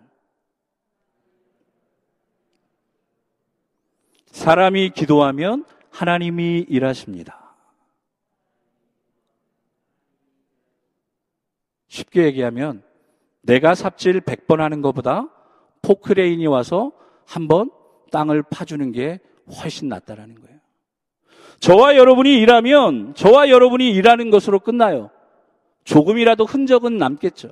사람이 4.27 4.91
기도하면 4.91 5.65
하나님이 5.89 6.67
일하십니다. 6.69 7.40
쉽게 11.91 12.25
얘기하면 12.25 12.83
내가 13.43 13.75
삽질 13.75 14.21
100번 14.23 14.59
하는 14.59 14.81
것보다 14.81 15.29
포크레인이 15.83 16.47
와서 16.47 16.93
한 17.27 17.47
번 17.49 17.71
땅을 18.11 18.43
파주는 18.43 18.91
게 18.93 19.21
훨씬 19.63 19.89
낫다라는 19.89 20.35
거예요. 20.41 20.59
저와 21.61 21.97
여러분이 21.97 22.41
일하면 22.41 23.15
저와 23.15 23.51
여러분이 23.51 23.91
일하는 23.93 24.31
것으로 24.31 24.59
끝나요. 24.61 25.11
조금이라도 25.85 26.45
흔적은 26.45 26.97
남겠죠. 26.97 27.51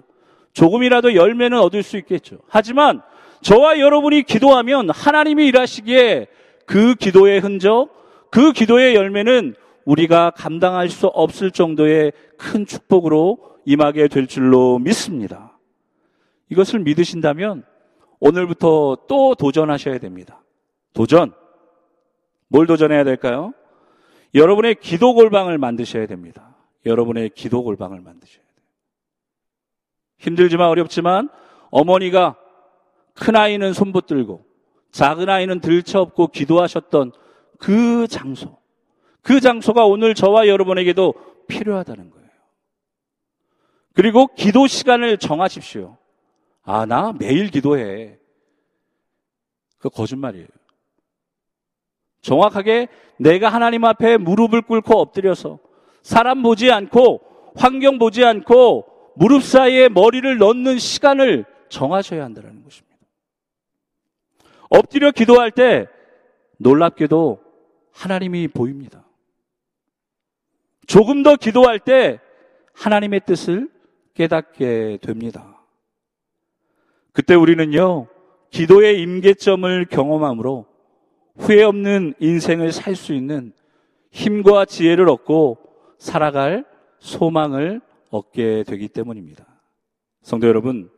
조금이라도 0.52 1.14
열매는 1.14 1.58
얻을 1.60 1.82
수 1.82 1.96
있겠죠. 1.98 2.38
하지만 2.48 3.02
저와 3.42 3.78
여러분이 3.78 4.22
기도하면 4.22 4.90
하나님이 4.90 5.46
일하시기에 5.46 6.26
그 6.66 6.94
기도의 6.96 7.40
흔적, 7.40 7.90
그 8.30 8.52
기도의 8.52 8.94
열매는 8.96 9.54
우리가 9.88 10.30
감당할 10.32 10.90
수 10.90 11.06
없을 11.06 11.50
정도의 11.50 12.12
큰 12.36 12.66
축복으로 12.66 13.38
임하게 13.64 14.08
될 14.08 14.26
줄로 14.26 14.78
믿습니다. 14.78 15.58
이것을 16.50 16.80
믿으신다면 16.80 17.64
오늘부터 18.20 19.06
또 19.08 19.34
도전하셔야 19.34 19.98
됩니다. 19.98 20.42
도전. 20.92 21.32
뭘 22.48 22.66
도전해야 22.66 23.02
될까요? 23.04 23.54
여러분의 24.34 24.74
기도 24.74 25.14
골방을 25.14 25.56
만드셔야 25.56 26.06
됩니다. 26.06 26.54
여러분의 26.84 27.30
기도 27.30 27.62
골방을 27.62 28.02
만드셔야 28.02 28.44
돼요. 28.44 28.66
힘들지만 30.18 30.68
어렵지만 30.68 31.30
어머니가 31.70 32.36
큰 33.14 33.36
아이는 33.36 33.72
손 33.72 33.92
붙들고 33.92 34.44
작은 34.90 35.30
아이는 35.30 35.60
들쳐업고 35.60 36.26
기도하셨던 36.26 37.12
그 37.58 38.06
장소. 38.06 38.57
그 39.22 39.40
장소가 39.40 39.84
오늘 39.84 40.14
저와 40.14 40.48
여러분에게도 40.48 41.14
필요하다는 41.48 42.10
거예요. 42.10 42.28
그리고 43.94 44.28
기도 44.28 44.66
시간을 44.66 45.18
정하십시오. 45.18 45.96
아, 46.62 46.86
나 46.86 47.12
매일 47.18 47.50
기도해. 47.50 48.18
그 49.78 49.88
거짓말이에요. 49.88 50.46
정확하게 52.20 52.88
내가 53.18 53.48
하나님 53.48 53.84
앞에 53.84 54.16
무릎을 54.18 54.62
꿇고 54.62 54.98
엎드려서 54.98 55.58
사람 56.02 56.42
보지 56.42 56.70
않고 56.70 57.20
환경 57.56 57.98
보지 57.98 58.24
않고 58.24 59.12
무릎 59.16 59.42
사이에 59.42 59.88
머리를 59.88 60.38
넣는 60.38 60.78
시간을 60.78 61.44
정하셔야 61.68 62.24
한다는 62.24 62.62
것입니다. 62.62 62.96
엎드려 64.70 65.10
기도할 65.10 65.50
때 65.50 65.86
놀랍게도 66.58 67.42
하나님이 67.92 68.48
보입니다. 68.48 69.07
조금 70.88 71.22
더 71.22 71.36
기도할 71.36 71.78
때 71.78 72.18
하나님의 72.72 73.20
뜻을 73.26 73.68
깨닫게 74.14 74.98
됩니다. 75.02 75.62
그때 77.12 77.34
우리는요, 77.34 78.06
기도의 78.50 79.02
임계점을 79.02 79.84
경험함으로 79.84 80.64
후회 81.36 81.62
없는 81.62 82.14
인생을 82.18 82.72
살 82.72 82.96
수 82.96 83.12
있는 83.12 83.52
힘과 84.12 84.64
지혜를 84.64 85.10
얻고 85.10 85.58
살아갈 85.98 86.64
소망을 87.00 87.82
얻게 88.08 88.64
되기 88.66 88.88
때문입니다. 88.88 89.44
성도 90.22 90.48
여러분, 90.48 90.90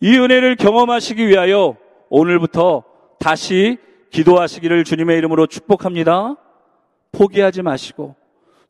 이 0.00 0.16
은혜를 0.16 0.54
경험하시기 0.54 1.26
위하여 1.26 1.76
오늘부터 2.10 2.84
다시 3.18 3.76
기도하시기를 4.10 4.84
주님의 4.84 5.18
이름으로 5.18 5.48
축복합니다. 5.48 6.36
포기하지 7.10 7.62
마시고 7.62 8.19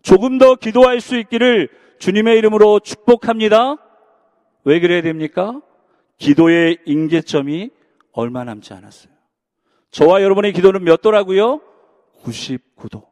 조금 0.03 0.39
더 0.39 0.55
기도할 0.55 1.01
수 1.01 1.17
있기를 1.19 1.69
주님의 1.99 2.39
이름으로 2.39 2.81
축복합니다. 2.81 3.77
왜 4.65 4.81
그래야 4.81 5.03
됩니까? 5.03 5.61
기도의 6.19 6.79
임계점이 6.87 7.71
얼마 8.13 8.45
남지 8.45 8.73
않았어요. 8.73 9.13
저와 9.91 10.23
여러분의 10.23 10.53
기도는 10.53 10.85
몇 10.85 11.03
도라고요? 11.03 11.61
99도. 12.23 13.07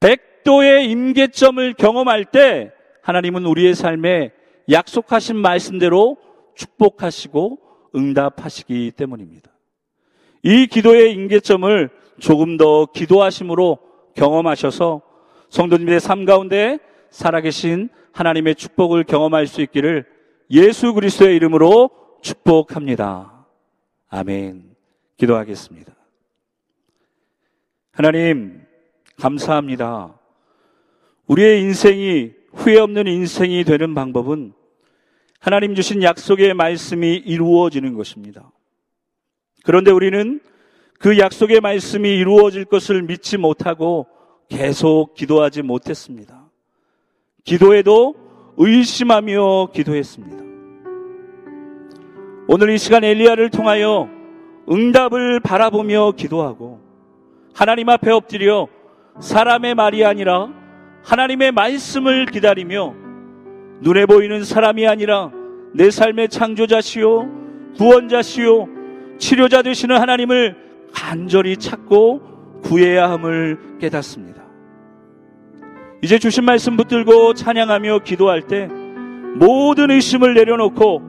100도의 0.00 0.88
임계점을 0.90 1.74
경험할 1.74 2.24
때 2.26 2.72
하나님은 3.02 3.46
우리의 3.46 3.74
삶에 3.74 4.32
약속하신 4.70 5.36
말씀대로 5.36 6.16
축복하시고 6.54 7.58
응답하시기 7.94 8.92
때문입니다. 8.92 9.50
이 10.42 10.66
기도의 10.66 11.12
임계점을 11.12 11.90
조금 12.20 12.56
더 12.56 12.86
기도하심으로 12.86 13.78
경험하셔서 14.14 15.02
성도님의 15.50 16.00
삶 16.00 16.24
가운데 16.24 16.78
살아계신 17.10 17.88
하나님의 18.12 18.54
축복을 18.54 19.04
경험할 19.04 19.46
수 19.46 19.62
있기를 19.62 20.06
예수 20.50 20.92
그리스도의 20.94 21.36
이름으로 21.36 21.90
축복합니다. 22.22 23.46
아멘. 24.08 24.64
기도하겠습니다. 25.16 25.94
하나님, 27.92 28.62
감사합니다. 29.20 30.14
우리의 31.26 31.60
인생이 31.62 32.32
후회 32.52 32.78
없는 32.78 33.06
인생이 33.06 33.64
되는 33.64 33.94
방법은 33.94 34.52
하나님 35.40 35.74
주신 35.74 36.02
약속의 36.02 36.54
말씀이 36.54 37.16
이루어지는 37.16 37.94
것입니다. 37.94 38.50
그런데 39.64 39.90
우리는 39.90 40.40
그 40.98 41.18
약속의 41.18 41.60
말씀이 41.60 42.08
이루어질 42.08 42.64
것을 42.64 43.02
믿지 43.02 43.36
못하고 43.36 44.06
계속 44.48 45.14
기도하지 45.14 45.62
못했습니다. 45.62 46.48
기도에도 47.44 48.14
의심하며 48.56 49.68
기도했습니다. 49.72 50.44
오늘 52.48 52.70
이 52.70 52.78
시간 52.78 53.04
엘리야를 53.04 53.50
통하여 53.50 54.08
응답을 54.70 55.40
바라보며 55.40 56.12
기도하고 56.12 56.80
하나님 57.54 57.88
앞에 57.88 58.10
엎드려 58.10 58.68
사람의 59.20 59.74
말이 59.74 60.04
아니라 60.04 60.48
하나님의 61.04 61.52
말씀을 61.52 62.26
기다리며 62.26 62.94
눈에 63.80 64.06
보이는 64.06 64.44
사람이 64.44 64.86
아니라 64.86 65.30
내 65.74 65.90
삶의 65.90 66.28
창조자시요 66.28 67.28
구원자시요 67.76 68.68
치료자 69.18 69.62
되시는 69.62 69.98
하나님을 69.98 70.56
간절히 70.92 71.56
찾고 71.56 72.60
구해야 72.62 73.10
함을 73.10 73.78
깨닫습니다. 73.78 74.37
이제 76.00 76.18
주신 76.18 76.44
말씀 76.44 76.76
붙들고 76.76 77.34
찬양하며 77.34 78.00
기도할 78.00 78.42
때 78.42 78.68
모든 79.34 79.90
의심을 79.90 80.34
내려놓고 80.34 81.00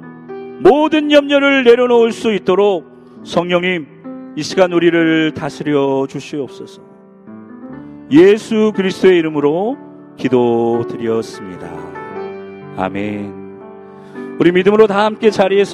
모든 0.61 1.11
염려를 1.11 1.63
내려놓을 1.63 2.11
수 2.11 2.33
있도록 2.33 2.85
성령님 3.23 4.33
이 4.35 4.43
시간 4.43 4.73
우리를 4.73 5.33
다스려 5.33 6.07
주시옵소서. 6.07 6.81
예수 8.11 8.71
그리스도의 8.75 9.19
이름으로 9.19 9.77
기도드렸습니다. 10.17 11.69
아멘. 12.77 13.39
우리 14.39 14.51
믿음으로 14.51 14.87
다 14.87 15.05
함께 15.05 15.29
자리에서 15.29 15.67